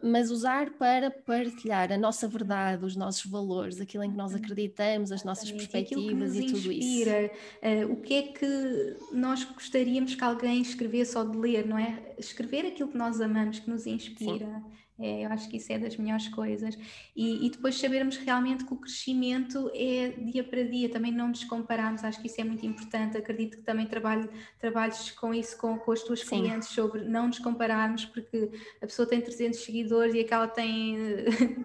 [0.03, 4.39] mas usar para partilhar a nossa verdade, os nossos valores, aquilo em que nós uhum.
[4.39, 7.87] acreditamos, as nossas perspectivas e tudo inspira, isso.
[7.89, 12.15] Uh, o que é que nós gostaríamos que alguém escrevesse ou de ler, não é?
[12.19, 14.47] Escrever aquilo que nós amamos, que nos inspira.
[14.47, 14.82] Sim.
[15.03, 16.79] É, eu acho que isso é das melhores coisas.
[17.15, 21.43] E, e, depois sabermos realmente que o crescimento é dia para dia, também não nos
[21.45, 23.17] compararmos, acho que isso é muito importante.
[23.17, 24.31] Acredito que também trabalho,
[24.61, 26.43] trabalhes com isso com, com as tuas Sim.
[26.43, 28.51] clientes, sobre não nos compararmos, porque
[28.81, 30.97] a pessoa tem 300 seguidores e aquela tem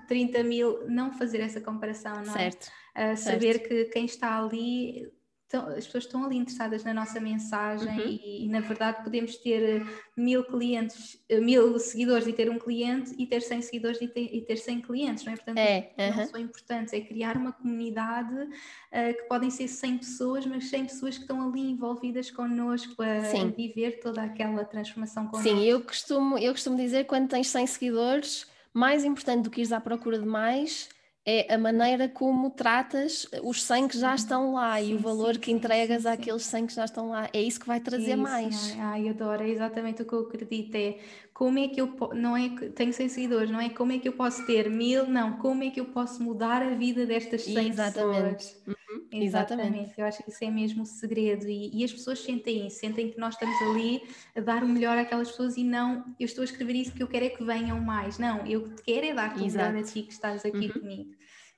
[0.08, 2.50] 30 mil, não fazer essa comparação, não é?
[2.52, 2.72] certo.
[2.98, 5.08] Uh, saber que quem está ali
[5.48, 8.06] então, as pessoas estão ali interessadas na nossa mensagem uhum.
[8.06, 9.82] e, e, na verdade podemos ter
[10.16, 14.42] mil clientes, mil seguidores e ter um cliente e ter 100 seguidores e ter, e
[14.42, 15.36] ter 100 clientes, não é?
[15.38, 16.18] Portanto, é, uhum.
[16.18, 20.86] não são importantes, é criar uma comunidade uh, que podem ser 100 pessoas, mas 100
[20.86, 25.50] pessoas que estão ali envolvidas connosco a, a viver toda aquela transformação connosco.
[25.50, 29.62] Sim, eu costumo, eu costumo dizer que quando tens 100 seguidores, mais importante do que
[29.62, 30.90] ires à procura de mais
[31.28, 35.36] é a maneira como tratas os 100 que já estão lá sim, e o valor
[35.36, 37.30] sim, que entregas sim, àqueles 100 que já estão lá.
[37.34, 38.74] É isso que vai trazer isso, mais.
[38.74, 38.80] É?
[38.80, 40.76] Ai, adoro, é exatamente o que eu acredito.
[40.76, 41.00] É
[41.34, 44.14] como é que eu não é tenho 100 seguidores, não é como é que eu
[44.14, 48.46] posso ter mil, não, como é que eu posso mudar a vida destas 100 Exatamente.
[48.46, 48.64] pessoas.
[49.12, 49.70] Exatamente.
[49.70, 49.94] Exatamente.
[49.98, 53.12] Eu acho que isso é mesmo o segredo e, e, as pessoas sentem isso, sentem
[53.12, 54.02] que nós estamos ali
[54.36, 57.08] a dar o melhor àquelas pessoas e não, eu estou a escrever isso porque eu
[57.08, 58.18] quero é que venham mais.
[58.18, 60.74] Não, eu quero é dar-te o melhor a ti que estás aqui uhum.
[60.74, 61.18] comigo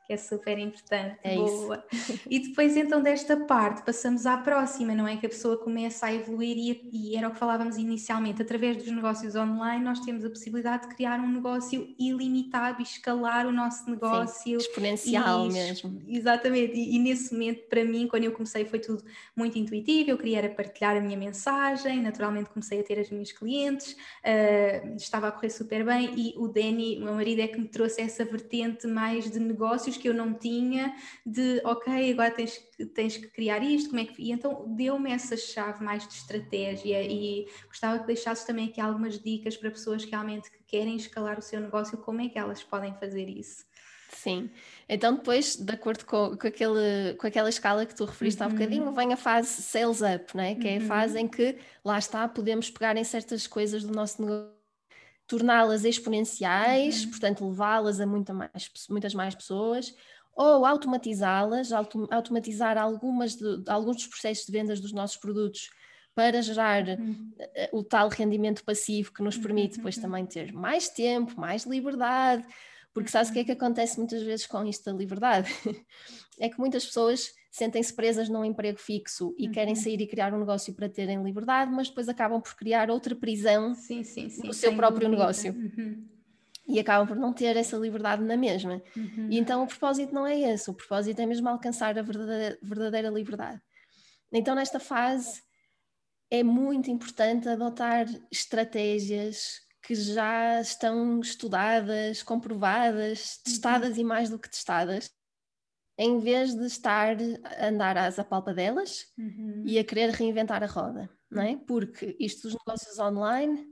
[0.10, 1.20] que é super importante.
[1.24, 1.86] É boa.
[1.92, 2.20] Isso.
[2.28, 5.18] E depois então desta parte passamos à próxima, não é?
[5.18, 8.88] Que a pessoa começa a evoluir e, e, era o que falávamos inicialmente, através dos
[8.88, 13.88] negócios online nós temos a possibilidade de criar um negócio ilimitado e escalar o nosso
[13.88, 14.42] negócio.
[14.42, 16.02] Sim, exponencial e, mesmo.
[16.08, 19.04] Exatamente, e, e, nesse momento para mim, quando eu comecei foi tudo
[19.36, 23.32] muito intuitivo, eu queria era partilhar a minha mensagem, naturalmente comecei a ter as minhas
[23.32, 27.60] clientes, uh, estava a correr super bem e o Danny, o meu marido é que
[27.60, 30.96] me trouxe essa vertente mais de negócios que eu não tinha,
[31.26, 32.60] de ok, agora tens,
[32.94, 34.22] tens que criar isto, como é que.
[34.22, 39.20] E então deu-me essa chave mais de estratégia e gostava que deixasses também aqui algumas
[39.20, 42.64] dicas para pessoas que realmente que querem escalar o seu negócio, como é que elas
[42.64, 43.68] podem fazer isso.
[44.12, 44.50] Sim,
[44.88, 48.48] então depois, de acordo com, com, aquele, com aquela escala que tu referiste uhum.
[48.48, 50.56] há bocadinho, vem a fase sales up, né?
[50.56, 50.74] que uhum.
[50.74, 51.22] é a fase uhum.
[51.22, 54.59] em que, lá está, podemos pegar em certas coisas do nosso negócio
[55.30, 57.12] torná-las exponenciais, uhum.
[57.12, 59.94] portanto, levá-las a muita mais, muitas mais pessoas,
[60.36, 65.70] ou automatizá-las, autom automatizar algumas de, alguns dos processos de vendas dos nossos produtos
[66.16, 67.32] para gerar uhum.
[67.56, 70.02] Eh, o tal rendimento passivo que nos permite depois uhum.
[70.02, 72.44] também ter mais tempo, mais liberdade,
[72.92, 75.48] porque sabes o que é que acontece muitas vezes com isto da liberdade?
[76.42, 79.52] é que muitas pessoas sentem-se presas num emprego fixo e uhum.
[79.52, 83.16] querem sair e criar um negócio para terem liberdade, mas depois acabam por criar outra
[83.16, 85.18] prisão sim, sim, sim, no seu próprio dúvida.
[85.18, 85.54] negócio.
[85.54, 86.08] Uhum.
[86.68, 88.82] E acabam por não ter essa liberdade na mesma.
[88.96, 89.28] Uhum.
[89.32, 93.10] E então o propósito não é esse, o propósito é mesmo alcançar a verdadeira, verdadeira
[93.10, 93.60] liberdade.
[94.32, 95.42] Então, nesta fase,
[96.30, 104.02] é muito importante adotar estratégias que já estão estudadas, comprovadas, testadas uhum.
[104.02, 105.12] e mais do que testadas,
[106.02, 107.18] em vez de estar
[107.60, 109.64] a andar às apalpadelas Uhum.
[109.66, 111.58] e a querer reinventar a roda, não é?
[111.68, 113.68] Porque isto dos negócios online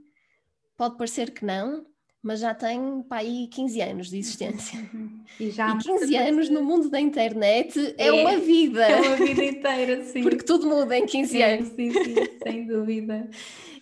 [0.76, 1.86] pode parecer que não,
[2.22, 4.78] mas já tem para aí 15 anos de existência.
[4.92, 5.24] Uhum.
[5.40, 8.12] E já E 15 muita anos no mundo da internet é, É.
[8.12, 10.22] uma vida, É uma vida inteira, sim.
[10.22, 11.68] porque tudo muda em 15 Sim, anos.
[11.68, 13.30] sim, sim, sem dúvida.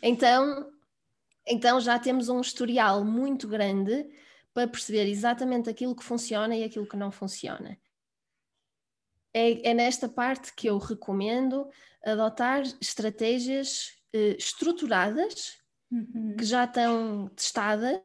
[0.00, 0.70] Então,
[1.48, 4.06] então já temos um historial muito grande
[4.54, 7.76] para perceber exatamente aquilo que funciona e aquilo que não funciona.
[9.38, 11.68] É, é nesta parte que eu recomendo
[12.02, 15.58] adotar estratégias eh, estruturadas
[15.90, 16.34] Uhum.
[16.36, 18.00] que já estão testadas,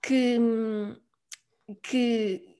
[0.00, 0.38] que,
[1.82, 2.56] que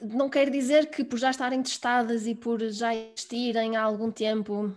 [0.00, 4.74] não quer dizer que por já estarem testadas e por já existirem há algum tempo.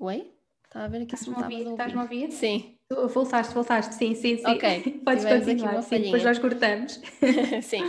[0.00, 0.32] Oi?
[0.64, 1.68] Está a ver aqui se me a ouvir?
[1.68, 2.32] Estás-me a ouvir?
[2.32, 4.46] Sim, Voltaste, voltaste, sim, sim, sim.
[4.46, 7.00] Ok, Podes tivemos aqui continuar, uma sim, depois nós cortamos.
[7.62, 7.82] sim.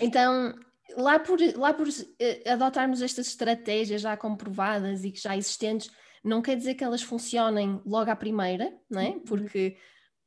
[0.00, 0.54] Então,
[0.96, 1.88] lá por, lá por
[2.20, 5.90] eh, adotarmos estas estratégias já comprovadas e que já existentes,
[6.22, 9.08] não quer dizer que elas funcionem logo à primeira, não é?
[9.10, 9.20] Uhum.
[9.20, 9.76] Porque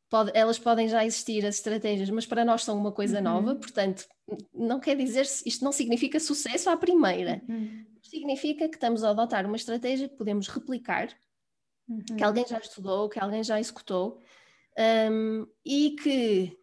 [0.09, 3.24] pode- elas podem já existir, as estratégias, mas para nós são uma coisa Uhum.
[3.24, 4.05] nova, portanto,
[4.53, 7.41] não quer dizer, isto não significa sucesso à primeira.
[7.47, 7.86] Uhum.
[8.01, 11.09] Significa que estamos a adotar uma estratégia que podemos replicar,
[11.90, 12.16] Uhum.
[12.18, 14.22] que alguém já estudou, que alguém já executou,
[15.12, 16.56] hum, e que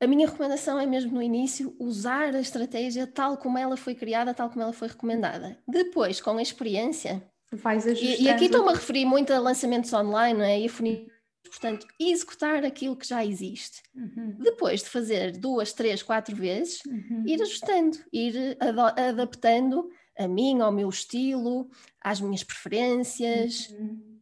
[0.00, 4.34] a minha recomendação é mesmo no início usar a estratégia tal como ela foi criada,
[4.34, 5.58] tal como ela foi recomendada.
[5.68, 7.22] Depois, com a experiência,
[8.00, 10.60] e, e aqui estou-me a referir muito a lançamentos online, não é?
[10.60, 11.06] E a funil,
[11.44, 13.82] portanto, executar aquilo que já existe.
[13.94, 14.36] Uhum.
[14.40, 17.24] Depois de fazer duas, três, quatro vezes, Uhum.
[17.26, 21.70] ir ajustando, ir adaptando a mim, ao meu estilo,
[22.00, 23.70] às minhas preferências.
[23.70, 24.13] Uhum.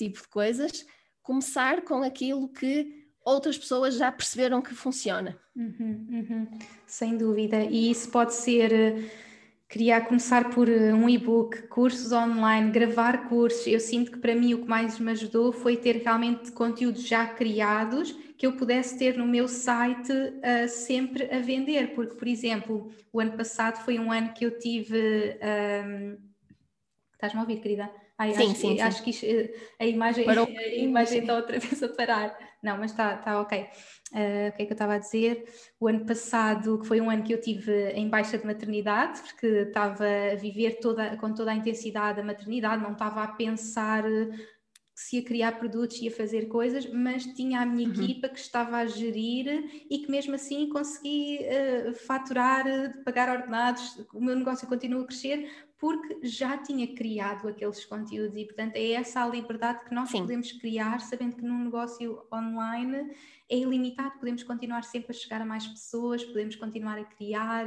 [0.00, 0.84] Tipo de coisas,
[1.22, 5.38] começar com aquilo que outras pessoas já perceberam que funciona.
[5.54, 6.46] Uhum, uhum.
[6.86, 7.62] Sem dúvida.
[7.64, 8.72] E isso pode ser.
[8.72, 9.10] eh,
[9.72, 13.68] Criar, começar por eh, um e-book, cursos online, gravar cursos.
[13.68, 17.24] Eu sinto que para mim o que mais me ajudou foi ter realmente conteúdos já
[17.24, 20.10] criados que eu pudesse ter no meu site
[20.42, 21.94] eh, sempre a vender.
[21.94, 25.38] Porque, por exemplo, o ano passado foi um ano que eu tive.
[25.40, 26.16] ahm,
[27.12, 27.88] Estás-me a ouvir, querida?
[28.20, 28.80] Ai, Sim, acho, sim, sim.
[28.82, 30.44] acho que isto, eh, a imagem, Parou.
[30.54, 32.38] a imagem está outra vez a parar.
[32.62, 33.66] Não, mas está tá ok.
[34.12, 35.44] Ah, o que é que eu estava a dizer?
[35.80, 39.46] O ano passado, que foi um ano que eu tive em baixa de maternidade, porque
[39.46, 44.04] estava a viver toda, com toda a intensidade a maternidade, não estava a pensar
[45.00, 47.94] se ia criar produtos e ia fazer coisas, mas tinha a minha Uhum.
[47.94, 54.04] equipa que estava a gerir e que mesmo assim consegui eh, faturar, eh, pagar ordenados,
[54.12, 58.90] o meu negócio continua a crescer porque já tinha criado aqueles conteúdos e portanto é
[58.92, 60.20] essa a liberdade que nós Sim.
[60.20, 63.10] podemos criar, sabendo que num negócio online
[63.48, 67.66] é ilimitado, podemos continuar sempre a chegar a mais pessoas, podemos continuar a criar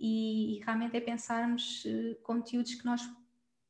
[0.00, 3.02] e, e realmente é pensarmos eh, conteúdos que nós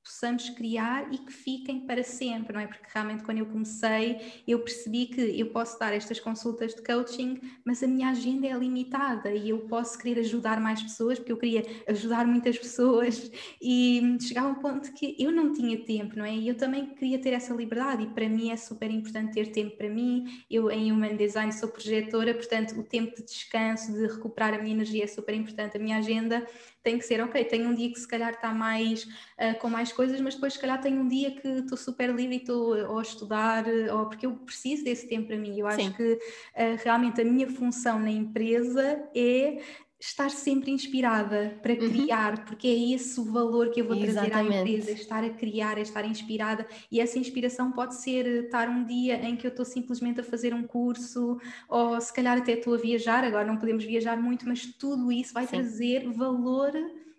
[0.04, 2.66] possamos criar e que fiquem para sempre, não é?
[2.66, 7.40] Porque realmente quando eu comecei eu percebi que eu posso dar estas consultas de coaching,
[7.64, 11.36] mas a minha agenda é limitada e eu posso querer ajudar mais pessoas, porque eu
[11.36, 13.30] queria ajudar muitas pessoas
[13.60, 16.34] e chegava um ponto que eu não tinha tempo, não é?
[16.34, 19.76] E eu também queria ter essa liberdade e para mim é super importante ter tempo
[19.76, 20.24] para mim.
[20.50, 24.74] Eu em Human Design sou projetora, portanto o tempo de descanso, de recuperar a minha
[24.74, 25.76] energia é super importante.
[25.76, 26.46] A minha agenda
[26.82, 29.92] tem que ser, ok, tenho um dia que se calhar está mais uh, com mais
[29.92, 32.98] coisas, mas depois se calhar tenho um dia que estou super livre e estou ou
[32.98, 35.58] a estudar, ou porque eu preciso desse tempo para mim.
[35.58, 35.92] Eu acho Sim.
[35.92, 39.60] que uh, realmente a minha função na empresa é
[40.04, 41.78] estar sempre inspirada para Uhum.
[41.78, 44.58] criar, porque é esse o valor que eu vou trazer à Exatamente.
[44.58, 48.84] empresa, estar a criar, é estar inspirada, e essa inspiração pode ser eh, estar um
[48.84, 51.38] dia em que eu estou simplesmente a fazer um curso,
[51.68, 55.32] ou se calhar até estou a viajar, agora não podemos viajar muito, mas tudo isso
[55.32, 55.56] vai Sim.
[55.58, 56.72] trazer valor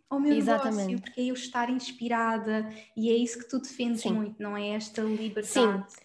[0.10, 0.78] ao meu Exatamente.
[0.80, 4.14] negócio, porque é eu estar inspirada, e é isso que tu defendes Sim.
[4.14, 5.48] muito, não é esta liberdade.
[5.94, 6.03] Sim.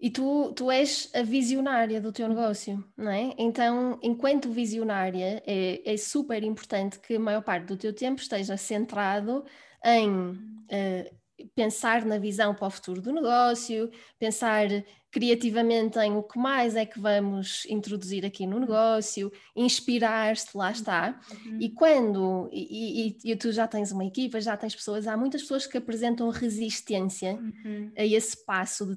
[0.00, 3.34] E tu, tu és a visionária do teu negócio, não é?
[3.36, 8.56] Então, enquanto visionária, é, é super importante que a maior parte do teu tempo esteja
[8.56, 9.44] centrado
[9.84, 10.38] em
[10.70, 11.12] eh,
[11.54, 13.90] pensar na visão para o futuro do negócio,
[14.20, 14.68] pensar
[15.10, 21.18] criativamente em o que mais é que vamos introduzir aqui no negócio, inspirar-te, lá está.
[21.44, 21.58] Uhum.
[21.60, 25.42] E quando, e, e- e tu já tens uma equipa, já tens pessoas, há muitas
[25.42, 27.90] pessoas que apresentam resistência Uhum.
[27.96, 28.96] a esse passo de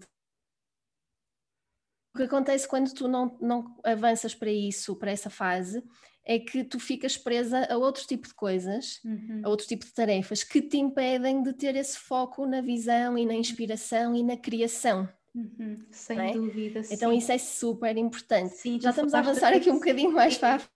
[2.13, 5.83] o que acontece quando tu não, não avanças para isso, para essa fase,
[6.25, 9.41] é que tu ficas presa a outro tipo de coisas, Uhum.
[9.43, 13.25] a outro tipo de tarefas que te impedem de ter esse foco na visão e
[13.25, 15.09] na inspiração e na criação.
[15.33, 16.31] Uhum, sem é?
[16.33, 16.81] dúvida.
[16.91, 18.55] Então isso é super importante.
[18.55, 20.61] Sim, Já estamos a avançar aqui um bocadinho mais para a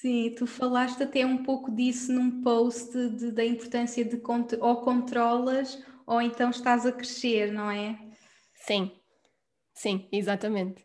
[0.00, 4.20] Sim, tu falaste até um pouco disso num post de, da importância de
[4.58, 7.98] ou controlas ou então estás a crescer, não é?
[8.54, 8.90] Sim,
[9.80, 10.84] sim, exatamente.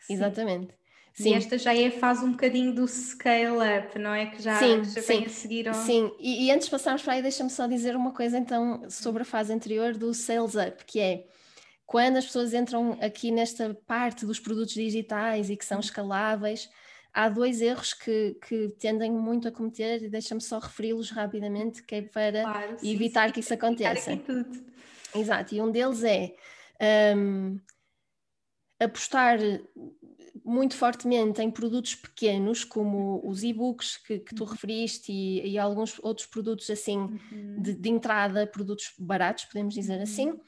[0.00, 0.14] Sim.
[0.14, 0.74] Exatamente.
[1.14, 1.30] Sim.
[1.30, 4.26] E esta já é faz um bocadinho do scale-up, não é?
[4.26, 5.74] Que já, sim, já sim, vem a seguir ao...
[5.74, 9.22] Sim, e, e antes de passarmos para aí, deixa-me só dizer uma coisa então sobre
[9.22, 11.24] a fase anterior do sales-up, que é
[11.86, 16.68] quando as pessoas entram aqui nesta parte dos produtos digitais e que são escaláveis,
[17.12, 21.94] há dois erros que, que tendem muito a cometer, e deixa-me só referi-los rapidamente, que
[21.94, 24.20] é para claro, evitar sim, que isso aconteça.
[25.14, 26.34] Exato, e um deles é
[27.16, 27.60] um,
[28.84, 29.38] apostar
[30.44, 34.50] muito fortemente em produtos pequenos, como os e-books que, que tu uhum.
[34.50, 37.62] referiste e, e, alguns outros produtos assim uhum.
[37.62, 40.40] de, de, entrada, produtos baratos, podemos dizer assim, uhum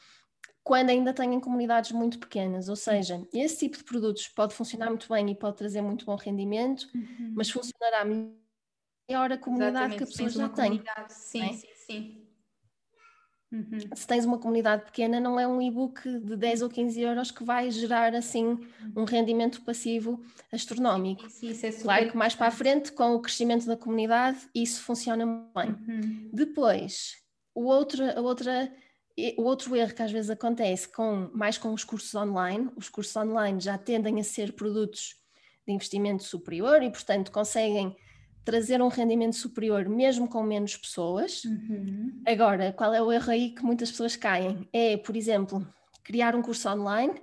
[0.67, 2.69] quando ainda têm comunidades muito pequenas.
[2.69, 6.17] Ou seja, esse tipo de produtos pode funcionar muito bem e pode trazer muito bom
[6.17, 7.35] rendimento, uhum.
[7.37, 9.99] mas funcionará melhor a comunidade Exatamente.
[9.99, 10.83] que a pessoa já tem.
[11.09, 11.53] Sim, é?
[11.53, 12.26] sim, sim.
[13.53, 13.79] Uhum.
[13.95, 17.45] Se tens uma comunidade pequena, não é um e-book de 10 ou 15 euros que
[17.45, 18.59] vai gerar assim
[18.95, 20.21] um rendimento passivo
[20.53, 21.29] astronómico.
[21.31, 24.83] Sim, isso é claro que mais para a frente, com o crescimento da comunidade, isso
[24.83, 25.25] funciona
[25.55, 25.71] bem.
[25.89, 26.31] Uhum.
[26.33, 27.17] Depois,
[27.55, 28.73] o outro, a outra
[29.39, 33.17] o outro erro que às vezes acontece com mais com os cursos online, os cursos
[33.17, 35.17] online já tendem a ser produtos
[35.67, 37.97] de investimento superior e, portanto, conseguem
[38.47, 41.45] trazer um rendimento superior mesmo com menos pessoas.
[41.45, 42.23] Uhum.
[42.25, 44.69] Agora, qual é o erro aí que muitas pessoas caem?
[44.73, 45.67] É, por exemplo,
[46.05, 47.21] criar um curso online,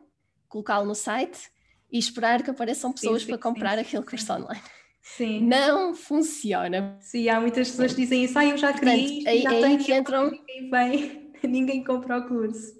[0.49, 1.49] colocá-lo no site
[1.89, 4.61] e esperar que apareçam pessoas sim, sim, para comprar sim, aquele curso online.
[5.01, 5.45] Sim.
[5.45, 6.97] Não funciona.
[6.99, 9.61] Sim, há muitas pessoas que dizem isso, ah, eu já criei Portanto, aí, já aí
[9.61, 10.31] tenho que entram...
[10.69, 11.31] bem.
[11.47, 12.73] ninguém compra o curso.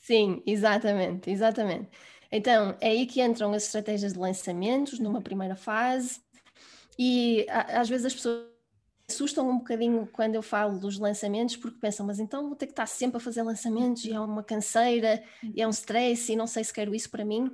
[0.00, 1.88] Sim, exatamente, exatamente.
[2.32, 6.20] Então, é aí que entram as estratégias de lançamentos numa primeira fase,
[6.98, 8.46] e às vezes as pessoas
[9.08, 12.72] assustam um bocadinho quando eu falo dos lançamentos, porque pensam, mas então vou ter que
[12.72, 15.22] estar sempre a fazer lançamentos, e é uma canseira,
[15.54, 17.50] e é um stress, e não sei se quero isso para mim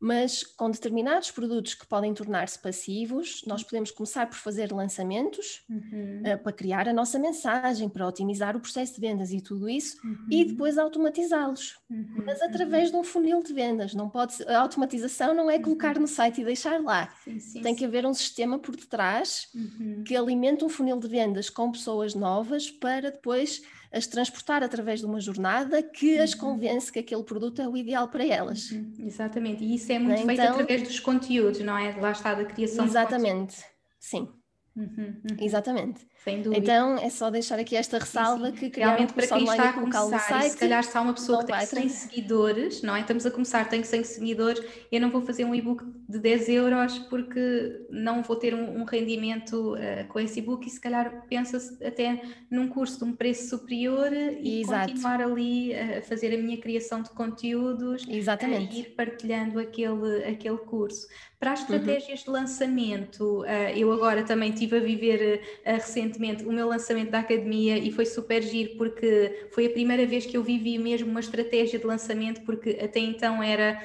[0.00, 6.22] mas com determinados produtos que podem tornar-se passivos, nós podemos começar por fazer lançamentos uhum.
[6.22, 9.98] uh, para criar a nossa mensagem, para otimizar o processo de vendas e tudo isso,
[10.02, 10.26] uhum.
[10.30, 12.22] e depois automatizá-los, uhum.
[12.24, 12.92] mas através uhum.
[12.92, 13.94] de um funil de vendas.
[13.94, 15.62] Não pode, a automatização não é uhum.
[15.62, 17.12] colocar no site e deixar lá.
[17.22, 20.02] Sim, sim, Tem que haver um sistema por detrás uhum.
[20.02, 25.06] que alimente um funil de vendas com pessoas novas para depois as transportar através de
[25.06, 26.22] uma jornada que uhum.
[26.22, 28.70] as convence que aquele produto é o ideal para elas.
[28.70, 28.92] Uhum.
[29.00, 31.94] Exatamente, e isso é muito então, feito através dos conteúdos, não é?
[31.96, 33.64] Lá está da criação Exatamente,
[33.98, 34.28] sim.
[34.76, 35.36] Uhum, uhum.
[35.40, 36.06] Exatamente.
[36.22, 36.62] Sem dúvida.
[36.62, 38.70] Então é só deixar aqui esta ressalva sim, sim.
[38.70, 41.66] que realmente para quem está a começar, site, se calhar está uma pessoa que tem
[41.66, 43.00] 100 seguidores, não é?
[43.00, 44.62] Estamos a começar, tenho 100 seguidores,
[44.92, 48.84] eu não vou fazer um e-book de 10 euros porque não vou ter um, um
[48.84, 53.48] rendimento uh, com esse e-book e se calhar pensa-se até num curso de um preço
[53.48, 54.88] superior e Exato.
[54.88, 58.78] continuar ali a fazer a minha criação de conteúdos, Exatamente.
[58.78, 61.06] ir partilhando aquele, aquele curso.
[61.38, 62.24] Para as estratégias uhum.
[62.26, 67.10] de lançamento, uh, eu agora também estive a viver uh, recentemente recentemente o meu lançamento
[67.10, 71.10] da academia e foi super giro porque foi a primeira vez que eu vivi mesmo
[71.10, 73.82] uma estratégia de lançamento, porque até então era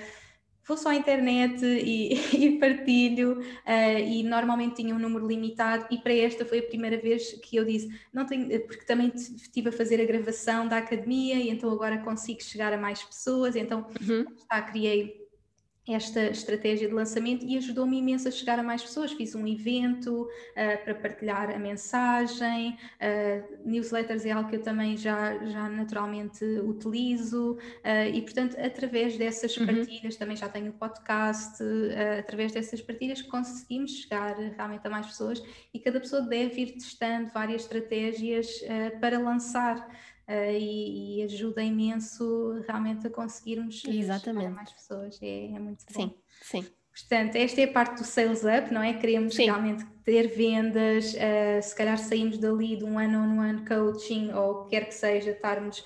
[0.67, 5.97] vou só à internet e, e partilho uh, e normalmente tinha um número limitado e
[5.99, 9.71] para esta foi a primeira vez que eu disse não tenho porque também estive a
[9.71, 14.25] fazer a gravação da academia e então agora consigo chegar a mais pessoas então uhum.
[14.35, 15.24] está, criei
[15.87, 19.11] esta estratégia de lançamento e ajudou-me imenso a chegar a mais pessoas.
[19.11, 24.97] Fiz um evento uh, para partilhar a mensagem, uh, newsletters é algo que eu também
[24.97, 29.65] já, já naturalmente utilizo uh, e, portanto, através dessas uhum.
[29.65, 31.63] partilhas, também já tenho podcast,
[32.19, 37.29] através dessas partilhas conseguimos chegar realmente a mais pessoas e cada pessoa deve ir testando
[37.29, 38.47] várias estratégias
[38.99, 39.87] para lançar.
[40.27, 44.53] Uh, e, e, ajuda imenso realmente a conseguirmos Exatamente.
[44.53, 45.19] mais pessoas.
[45.21, 46.01] É, é muito bom.
[46.01, 46.65] Sim, sim.
[46.91, 48.93] Portanto, esta é a parte do sales up, não é?
[48.93, 49.45] Queremos Sim.
[49.45, 54.93] realmente ter vendas, uh, se calhar saímos dali de um one-on-one coaching ou quer que
[54.93, 55.83] seja, estarmos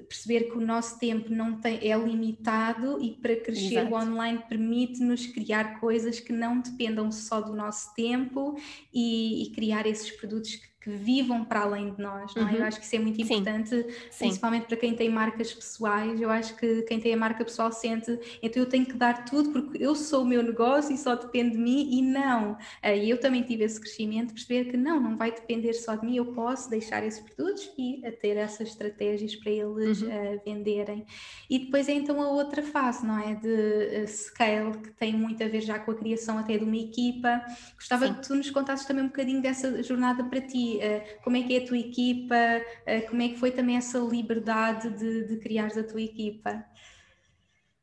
[0.00, 3.94] perceber que o nosso tempo não tem, é limitado e para crescer Exato.
[3.94, 8.56] o online permite-nos criar coisas que não dependam só do nosso tempo
[8.92, 12.52] e, e criar esses produtos que que vivam para além de nós, não é?
[12.52, 12.58] Uhum.
[12.58, 13.70] Eu acho que isso é muito importante,
[14.10, 14.24] Sim.
[14.24, 14.68] principalmente Sim.
[14.68, 16.20] para quem tem marcas pessoais.
[16.20, 19.50] Eu acho que quem tem a marca pessoal sente, então eu tenho que dar tudo
[19.50, 22.58] porque eu sou o meu negócio e só depende de mim e não.
[22.82, 26.04] Eh, e eu também tive esse crescimento, perceber que não, não vai depender só de
[26.04, 30.08] mim, eu posso deixar esses produtos e ter essas estratégias para eles uhum.
[30.08, 31.06] uh, venderem.
[31.48, 33.36] E depois é então a outra fase, não é?
[33.36, 37.40] De scale, que tem muito a ver já com a criação até de uma equipa.
[37.76, 38.14] Gostava Sim.
[38.14, 41.56] que tu nos contasses também um bocadinho dessa jornada para ti uh, como é que
[41.56, 45.76] é a tua equipa, uh, como é que foi também essa liberdade de, de criares
[45.76, 46.64] a tua equipa?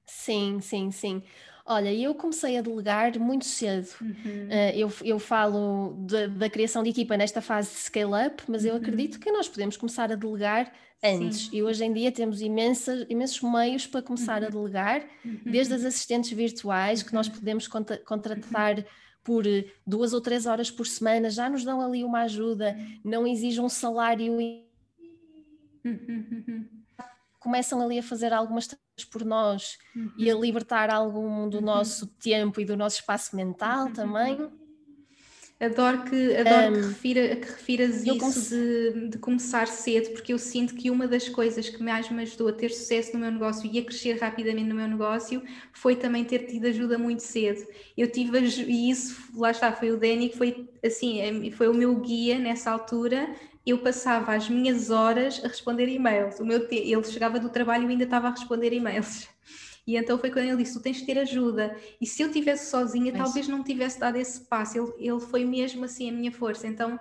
[0.06, 1.24] Sim, sim, sim.
[1.66, 3.90] Olha, eu comecei a delegar muito cedo.
[4.02, 4.48] Uhum.
[4.48, 8.70] Uh, eu, eu falo de, da criação de equipa nesta fase de scale-up, mas uhum.
[8.70, 10.72] eu acredito que nós podemos começar a delegar
[11.04, 11.46] antes.
[11.46, 11.58] Sim.
[11.58, 14.48] E hoje em dia temos imensa, imensos meios para começar uhum.
[14.48, 15.42] a delegar, uhum.
[15.46, 17.34] desde as assistentes virtuais, que nós uhum.
[17.34, 18.84] podemos contra contratar
[19.30, 22.76] por eh, duas ou três horas por semana, já nos dão ali uma ajuda,
[23.06, 24.36] não exigem um salário.
[27.40, 29.78] Começam ali a fazer algumas coisas por nós
[30.18, 34.50] e a libertar algum do nosso tempo e do nosso espaço mental também.
[35.60, 40.40] Adoro que, adoro um, que, refira, que refiras isso de, de, começar cedo, porque eu
[40.40, 43.70] sinto que uma das coisas que mais me ajudou a ter sucesso no meu negócio
[43.70, 45.44] e a crescer rapidamente no meu negócio
[45.74, 47.68] foi também ter tido ajuda muito cedo.
[47.98, 51.94] Eu tive, e isso, lá está, foi o Danny que foi assim, foi o meu
[51.98, 53.30] guia nessa altura.
[53.66, 56.40] Eu passava as minhas horas a responder e-mails.
[56.40, 59.28] O meu, ele chegava do trabalho e ainda estava a responder e-mails.
[59.90, 61.76] E então foi quando ele disse: Tu tens de ter ajuda.
[62.00, 63.24] E se eu tivesse sozinha, Mas...
[63.24, 64.78] talvez não tivesse dado esse passo.
[64.78, 66.68] Ele, ele foi mesmo assim a minha força.
[66.68, 67.00] Então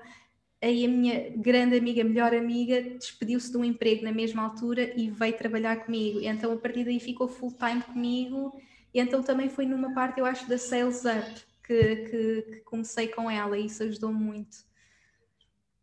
[0.61, 5.11] aí a minha grande amiga, melhor amiga, despediu-se de um emprego na mesma altura e
[5.11, 6.19] veio trabalhar comigo.
[6.23, 8.59] Então a partir daí ficou full time comigo.
[8.95, 13.09] E então também foi numa parte, eu acho, da Sales Up que, que, que comecei
[13.09, 14.57] com ela e isso ajudou muito.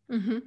[0.08, 0.42] Uhum.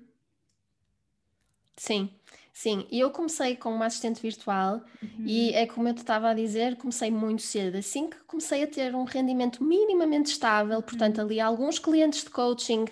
[1.77, 2.18] Sim.
[2.61, 5.23] Sim, e eu comecei com uma assistente virtual uhum.
[5.25, 7.77] e é como eu te estava a dizer, comecei muito cedo.
[7.77, 11.23] Assim que comecei a ter um rendimento minimamente estável, portanto, uhum.
[11.23, 12.83] ali alguns clientes de coaching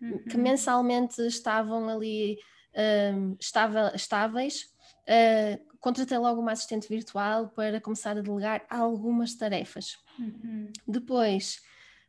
[0.00, 0.24] uhum.
[0.24, 2.36] que mensalmente estavam ali
[3.38, 4.64] estável, estáveis,
[5.06, 9.98] uh, contratei logo uma assistente virtual para começar a delegar algumas tarefas.
[10.18, 10.72] Uhum.
[10.84, 11.60] Depois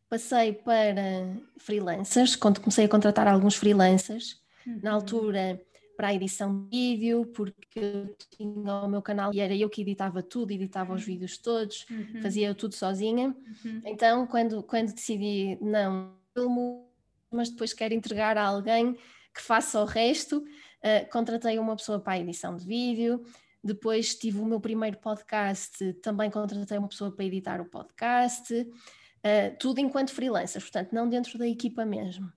[0.09, 1.27] passei para
[1.59, 4.41] freelancers, quando comecei a contratar alguns freelancers.
[4.65, 4.95] Na uhum.
[4.95, 5.61] altura
[5.95, 9.81] para a edição de vídeo, porque eu tinha o meu canal e era eu que
[9.81, 11.07] editava tudo, editava os uhum.
[11.07, 12.21] vídeos todos, uhum.
[12.21, 13.35] fazia tudo sozinha.
[13.65, 13.81] Uhum.
[13.85, 16.89] Então, quando, quando decidi, não, filmo,
[17.31, 18.93] mas depois quero entregar a alguém
[19.33, 23.23] que faça o resto, uh, contratei uma pessoa para a edição de vídeo.
[23.63, 29.57] Depois tive o meu primeiro podcast, também contratei uma pessoa para editar o podcast, uh,
[29.59, 32.31] tudo enquanto freelancer, portanto, não dentro da equipa mesmo.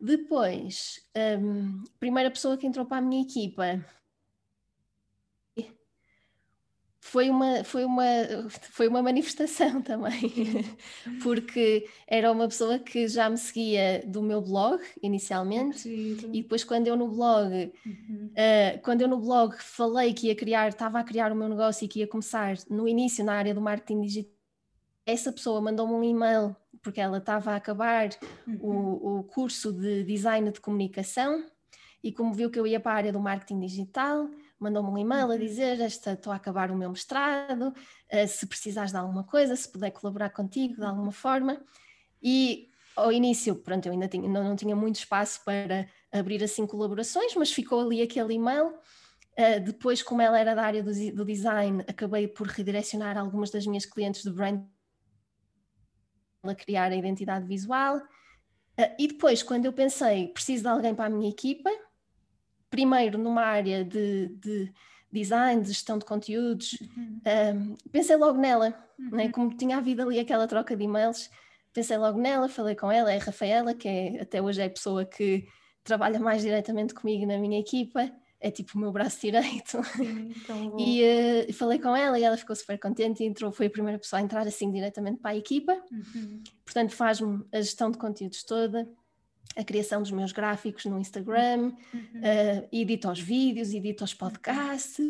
[0.00, 1.00] Depois,
[1.40, 3.84] um, primeira pessoa que entrou para a minha equipa
[7.08, 8.04] foi uma, foi uma,
[8.50, 10.30] foi uma manifestação também,
[11.22, 16.86] porque era uma pessoa que já me seguia do meu blog inicialmente, e depois quando
[16.86, 18.30] eu no blog, uhum.
[18.32, 21.84] uh, quando eu no blog falei que ia criar, estava a criar o meu negócio
[21.84, 24.37] e que ia começar no início na área do marketing digital,
[25.08, 28.10] essa pessoa mandou-me um e-mail porque ela estava a acabar
[28.46, 28.58] uhum.
[28.60, 31.46] o, o curso de design de comunicação
[32.04, 34.28] e como viu que eu ia para a área do marketing digital,
[34.60, 35.38] mandou-me um e-mail a uhum.
[35.38, 39.72] dizer esta, estou a acabar o meu mestrado, uh, se precisares de alguma coisa, se
[39.72, 41.58] puder colaborar contigo de alguma forma.
[42.22, 46.66] E ao início, pronto, eu ainda tinha, não, não tinha muito espaço para abrir assim
[46.66, 48.74] colaborações, mas ficou ali aquele e-mail.
[49.38, 53.66] Uh, depois, como ela era da área do, do design, acabei por redirecionar algumas das
[53.66, 54.62] minhas clientes de brand
[56.42, 57.98] a criar a identidade visual.
[57.98, 61.70] Uh, e depois, quando eu pensei, preciso de alguém para a minha equipa,
[62.70, 64.72] primeiro numa área de, de
[65.10, 67.20] design, de gestão de conteúdos, uhum.
[67.54, 68.76] um, pensei logo nela, né?
[68.98, 69.16] uhum.
[69.16, 69.28] né?
[69.30, 71.30] como tinha havido ali aquela troca de e-mails,
[71.72, 74.70] pensei logo nela, falei com ela, é a Rafaela, que é, até hoje é a
[74.70, 75.46] pessoa que
[75.82, 79.78] trabalha mais diretamente comigo na minha equipa, é tipo o meu braço direito.
[79.98, 81.02] Então, e
[81.48, 84.20] uh, falei com ela e ela ficou super contente e entrou, foi a primeira pessoa
[84.20, 85.72] a entrar assim diretamente para a equipa.
[85.90, 86.42] Uhum.
[86.64, 88.88] Portanto, faz-me a gestão de conteúdos toda,
[89.56, 92.00] a criação dos meus gráficos no Instagram, uhum.
[92.00, 95.06] uh, edita os vídeos, edita os podcasts.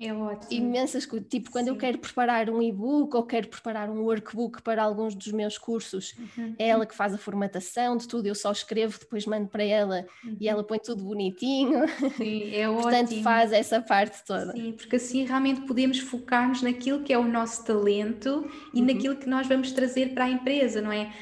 [0.00, 0.50] É ótimo.
[0.50, 1.28] Imensas coisas.
[1.28, 1.70] Tipo, quando Sim.
[1.70, 6.14] eu quero preparar um e-book ou quero preparar um workbook para alguns dos meus cursos,
[6.18, 6.54] uhum.
[6.58, 8.26] é ela que faz a formatação de tudo.
[8.26, 10.36] Eu só escrevo, depois mando para ela uhum.
[10.40, 11.86] e ela põe tudo bonitinho.
[12.16, 13.22] Sim, é Portanto, ótimo.
[13.22, 14.52] faz essa parte toda.
[14.52, 18.86] Sim, porque assim realmente podemos focar-nos naquilo que é o nosso talento e uhum.
[18.86, 21.12] naquilo que nós vamos trazer para a empresa, não é?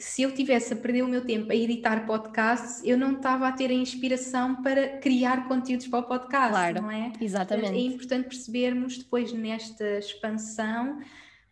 [0.00, 3.52] Se eu tivesse a perder o meu tempo a editar podcasts, eu não estava a
[3.52, 7.12] ter a inspiração para criar conteúdos para o podcast, claro, não é?
[7.20, 7.74] Exatamente.
[7.76, 11.00] É importante percebermos depois nesta expansão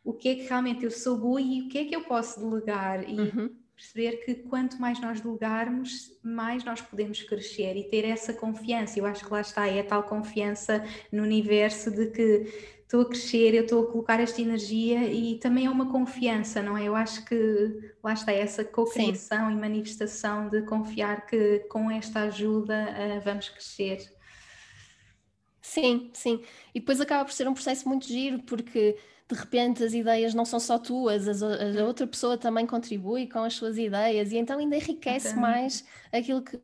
[0.03, 2.41] o que é que realmente eu sou boa e o que é que eu posso
[2.41, 3.51] delegar e Uhum.
[3.77, 8.99] perceber que quanto mais nós delegarmos, mais nós podemos crescer e ter essa confiança.
[8.99, 10.83] Eu acho que lá está, é a tal confiança
[11.13, 15.67] no universo de que estou a crescer, eu estou a colocar esta energia e também
[15.67, 16.85] é uma confiança, não é?
[16.85, 22.89] Eu acho que lá está essa co-criação e manifestação de confiar que com esta ajuda
[22.89, 24.11] uh, vamos crescer.
[25.61, 26.43] Sim, sim.
[26.75, 28.97] E depois acaba por ser um processo muito giro, porque
[29.29, 33.53] de repente as ideias não são só tuas, a outra pessoa também contribui com as
[33.53, 36.59] suas ideias e então ainda enriquece mais aquilo que.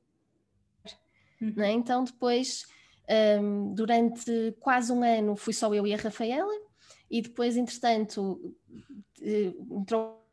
[1.43, 1.63] Uhum.
[1.63, 1.73] É?
[1.73, 2.65] Então depois,
[3.41, 6.53] um, durante quase um ano, fui só eu e a Rafaela,
[7.11, 8.55] e depois, entretanto,
[9.21, 10.25] entrou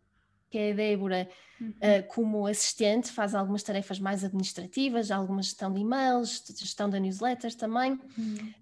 [0.51, 1.29] que é a Débora
[1.61, 1.69] uhum.
[1.69, 7.55] uh, como assistente, faz algumas tarefas mais administrativas, alguma gestão de e-mails, gestão da newsletter
[7.55, 7.93] também.
[8.17, 8.53] Uhum.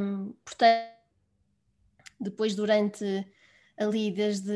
[0.00, 0.92] Um, portanto,
[2.20, 3.26] depois durante
[3.76, 4.52] ali desde,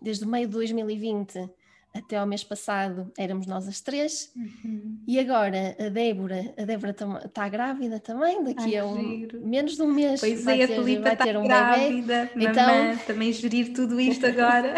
[0.00, 1.50] desde o meio de 2020
[1.94, 4.30] até ao mês passado éramos nós as três.
[4.36, 4.98] Uhum.
[5.06, 9.82] e agora a Débora a Débora está grávida também daqui Ai, a um, menos de
[9.82, 13.32] um mês pois vai é, ter, a Filipe vai ter um grávida, bebê então também
[13.32, 14.74] gerir tudo isto agora.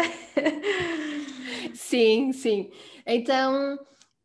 [1.73, 2.69] Sim sim.
[3.05, 3.77] Então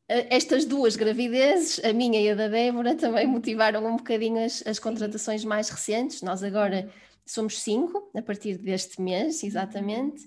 [0.09, 4.79] estas duas gravidezes, a minha e a da Débora, também motivaram um bocadinho as, as
[4.79, 6.23] contratações mais recentes.
[6.23, 6.91] Nós agora uhum.
[7.25, 10.23] somos cinco a partir deste mês, exatamente,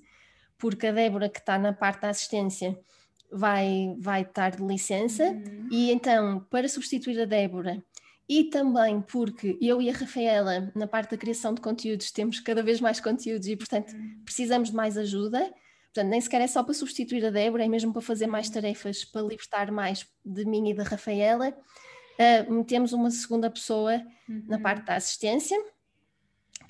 [0.59, 2.77] porque a Débora, que está na parte da assistência,
[3.31, 5.69] vai, vai estar de licença, uhum.
[5.71, 7.83] e então, para substituir a Débora,
[8.27, 12.61] e também porque eu e a Rafaela, na parte da criação de conteúdos, temos cada
[12.61, 14.21] vez mais conteúdos e, portanto, uhum.
[14.23, 15.51] precisamos de mais ajuda.
[15.85, 19.03] Portanto, nem sequer é só para substituir a Débora, é mesmo para fazer mais tarefas,
[19.03, 21.49] para libertar mais de mim e da Rafaela.
[21.49, 23.95] Uh, metemos uma segunda pessoa
[24.27, 24.43] uhum.
[24.47, 25.57] na parte da assistência,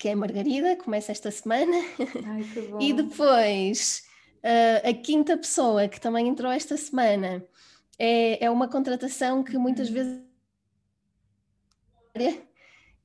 [0.00, 1.76] que é a Margarida, começa esta semana.
[2.24, 2.42] Ai,
[2.80, 4.02] e depois
[4.38, 7.44] uh, a quinta pessoa que também entrou esta semana
[7.98, 9.94] é, é uma contratação que muitas uhum.
[9.94, 10.20] vezes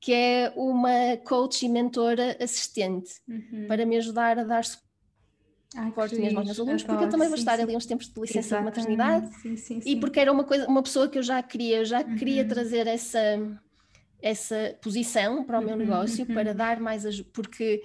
[0.00, 3.66] que é uma coach e mentora assistente uhum.
[3.68, 7.42] para me ajudar a dar suporte mesmo aos meus alunos, porque eu também vou sim,
[7.42, 7.62] estar sim.
[7.62, 8.80] ali uns tempos de licença Exatamente.
[8.80, 11.84] de maternidade sim, e porque era uma coisa, uma pessoa que eu já queria, eu
[11.84, 12.16] já uhum.
[12.16, 13.38] queria trazer essa
[14.26, 16.34] essa posição para o meu uhum, negócio, uhum.
[16.34, 17.82] para dar mais ajuda, porque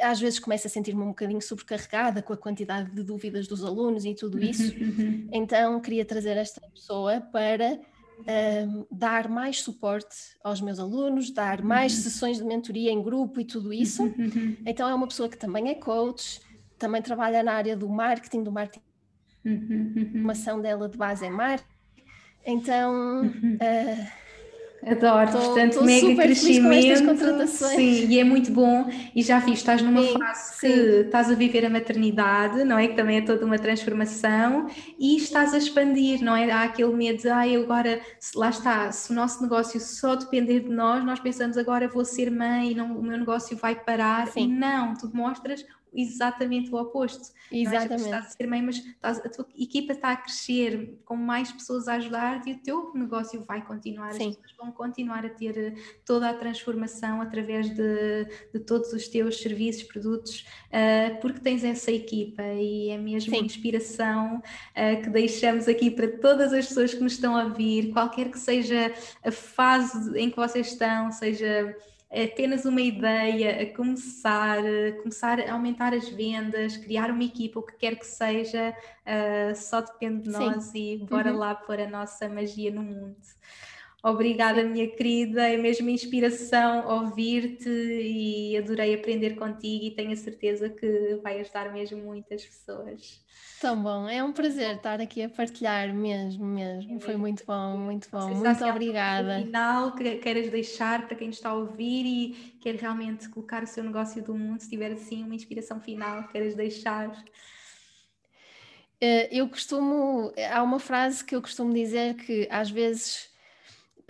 [0.00, 4.04] às vezes começo a sentir-me um bocadinho sobrecarregada com a quantidade de dúvidas dos alunos
[4.04, 4.74] e tudo isso.
[4.74, 5.28] Uhum.
[5.32, 7.78] Então queria trazer esta pessoa para
[8.20, 13.44] um, dar mais suporte aos meus alunos, dar mais sessões de mentoria em grupo e
[13.44, 14.12] tudo isso.
[14.66, 16.40] Então é uma pessoa que também é coach,
[16.78, 18.84] também trabalha na área do marketing, do marketing.
[19.44, 21.72] A formação dela de base é marketing.
[22.44, 24.21] Então, uh,
[24.84, 27.46] Adoro, tô, portanto, tô mega crescimento.
[27.46, 28.90] Sim, e é muito bom.
[29.14, 30.60] E já vi, estás numa sim, fase sim.
[30.60, 30.72] que
[31.06, 32.88] estás a viver a maternidade, não é?
[32.88, 34.66] Que também é toda uma transformação,
[34.98, 36.50] e estás a expandir, não é?
[36.50, 38.00] Há aquele medo de, ah, agora,
[38.34, 42.30] lá está, se o nosso negócio só depender de nós, nós pensamos agora vou ser
[42.30, 44.26] mãe não, o meu negócio vai parar.
[44.28, 44.44] Sim.
[44.44, 45.64] E não, tu mostras
[45.94, 47.32] exatamente o oposto.
[47.50, 47.90] Exatamente.
[47.90, 51.88] Não estás a ser mãe, mas a tua equipa está a crescer com mais pessoas
[51.88, 54.12] a ajudar-te e o teu negócio vai continuar.
[54.12, 54.30] Sim.
[54.30, 55.74] As pessoas vão continuar a ter eh,
[56.04, 61.90] toda a transformação através de, de todos os teus serviços, produtos, uh, porque tens essa
[61.90, 63.44] equipa e é mesmo Sim.
[63.44, 68.30] inspiração uh, que deixamos aqui para todas as pessoas que nos estão a ouvir, qualquer
[68.30, 68.92] que seja
[69.24, 71.76] a fase em que vocês estão, seja é
[72.12, 77.62] apenas uma ideia, a começar, a começar a aumentar as vendas, criar uma equipa, o
[77.62, 80.94] que quer que seja, uh, só depende de nós Sim.
[80.94, 81.38] e bora uhum.
[81.38, 83.16] lá pôr a nossa magia no mundo.
[84.04, 90.68] Obrigada, minha querida, é mesmo inspiração ouvir-te e adorei aprender contigo e tenho a certeza
[90.68, 93.22] que vai ajudar mesmo muitas pessoas.
[93.60, 96.98] Tão bom, é um prazer estar aqui a partilhar mesmo, mesmo.
[96.98, 98.28] Foi muito bom, muito bom.
[98.34, 99.38] Muito obrigada.
[99.38, 103.84] final que queiras deixar para quem está a ouvir e quer realmente colocar o seu
[103.84, 107.24] negócio do mundo, se tiver assim uma inspiração final, queiras deixar.
[109.00, 113.31] Eh, eu costumo, há uma frase que eu costumo dizer que às vezes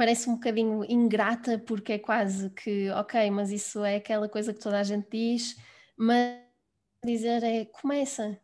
[0.03, 4.59] parece um bocadinho ingrata porque é quase que, ok, mas isso é aquela coisa que
[4.59, 5.57] toda a gente diz,
[5.96, 6.40] mas
[7.05, 8.36] dizer é começa,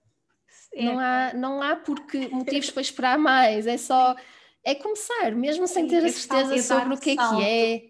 [0.72, 0.84] é.
[0.84, 4.14] Não, há, não há porque motivos para esperar mais, é só
[4.62, 7.82] é começar, mesmo sem ter a certeza sobre o que é que é.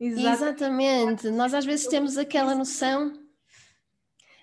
[0.00, 0.34] Exatamente.
[0.34, 1.30] Exatamente.
[1.30, 3.12] Nós às vezes temos aquela noção,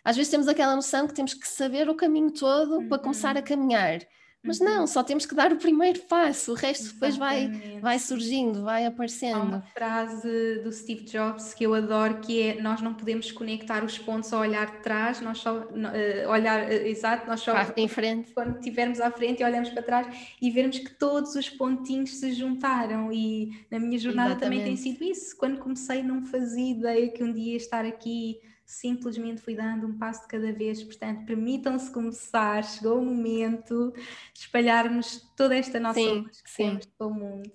[0.02, 2.88] às vezes temos aquela noção que temos que saber o caminho todo uhum.
[2.88, 4.00] para começar a caminhar.
[4.44, 4.66] Mas uhum.
[4.66, 8.86] não, só temos que dar o primeiro passo, o resto depois vai, vai surgindo, vai
[8.88, 9.36] aparecendo.
[9.36, 13.84] Há uma frase do Steve Jobs que eu adoro que é nós não podemos conectar
[13.84, 17.72] os pontos ao olhar de trás, nós só uh, olhar, uh, exato, nós só ah,
[17.78, 18.32] em frente.
[18.34, 22.34] quando estivermos à frente e olhamos para trás e vermos que todos os pontinhos se
[22.34, 24.60] juntaram e na minha jornada Exatamente.
[24.60, 25.38] também tem sido isso.
[25.38, 28.40] Quando comecei não fazia ideia que um dia estar aqui
[28.72, 30.82] simplesmente fui dando um passo de cada vez.
[30.82, 33.94] Portanto, permitam-se começar, chegou o momento
[34.34, 36.80] de espalharmos toda esta nossa sim, luz que sim.
[36.98, 37.52] pelo mundo.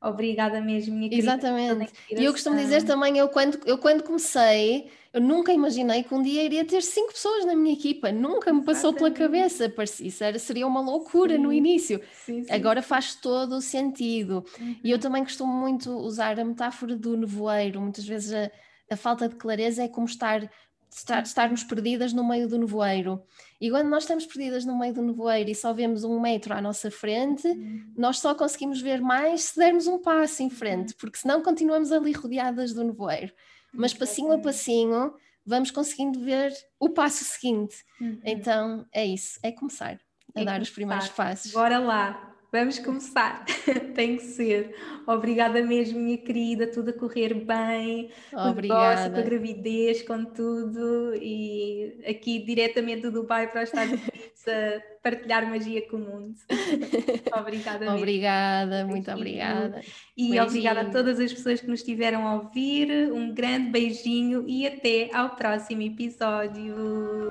[0.00, 1.32] Obrigada mesmo, minha querida.
[1.32, 1.92] Exatamente.
[2.10, 6.22] E eu costumo dizer também, eu quando, eu quando comecei, eu nunca imaginei que um
[6.22, 10.38] dia iria ter cinco pessoas na minha equipa, nunca me passou pela cabeça, isso era,
[10.38, 11.42] seria uma loucura sim.
[11.42, 12.00] no início.
[12.12, 12.52] Sim, sim.
[12.52, 14.44] Agora faz todo o sentido.
[14.60, 14.76] Uhum.
[14.84, 18.50] E eu também costumo muito usar a metáfora do nevoeiro, muitas vezes a,
[18.90, 20.50] a falta de clareza é como estar,
[20.90, 23.22] estar estarmos perdidas no meio do nevoeiro.
[23.60, 26.60] E quando nós estamos perdidas no meio do nevoeiro e só vemos um metro à
[26.60, 27.92] nossa frente, uhum.
[27.96, 30.96] nós só conseguimos ver mais se dermos um passo em frente, uhum.
[30.98, 33.32] porque senão continuamos ali rodeadas do nevoeiro.
[33.72, 35.12] Mas passinho a passinho
[35.44, 37.76] vamos conseguindo ver o passo seguinte.
[38.00, 38.20] Uhum.
[38.24, 40.00] Então é isso, é começar
[40.34, 40.62] a é dar começar.
[40.62, 41.52] os primeiros passos.
[41.52, 42.25] Bora lá!
[42.52, 43.44] Vamos começar.
[43.94, 44.74] Tem que ser.
[45.06, 46.66] Obrigada mesmo, minha querida.
[46.66, 48.10] Tudo a correr bem.
[48.32, 49.10] Obrigada.
[49.10, 51.14] Com a gravidez, com tudo.
[51.16, 56.34] E aqui diretamente do Dubai para os Estados Unidos a partilhar magia com o mundo.
[57.38, 57.96] Obrigada mesmo.
[57.96, 59.80] Obrigada, muito obrigada.
[60.16, 60.42] E beijinho.
[60.44, 63.12] obrigada a todas as pessoas que nos estiveram a ouvir.
[63.12, 67.30] Um grande beijinho e até ao próximo episódio.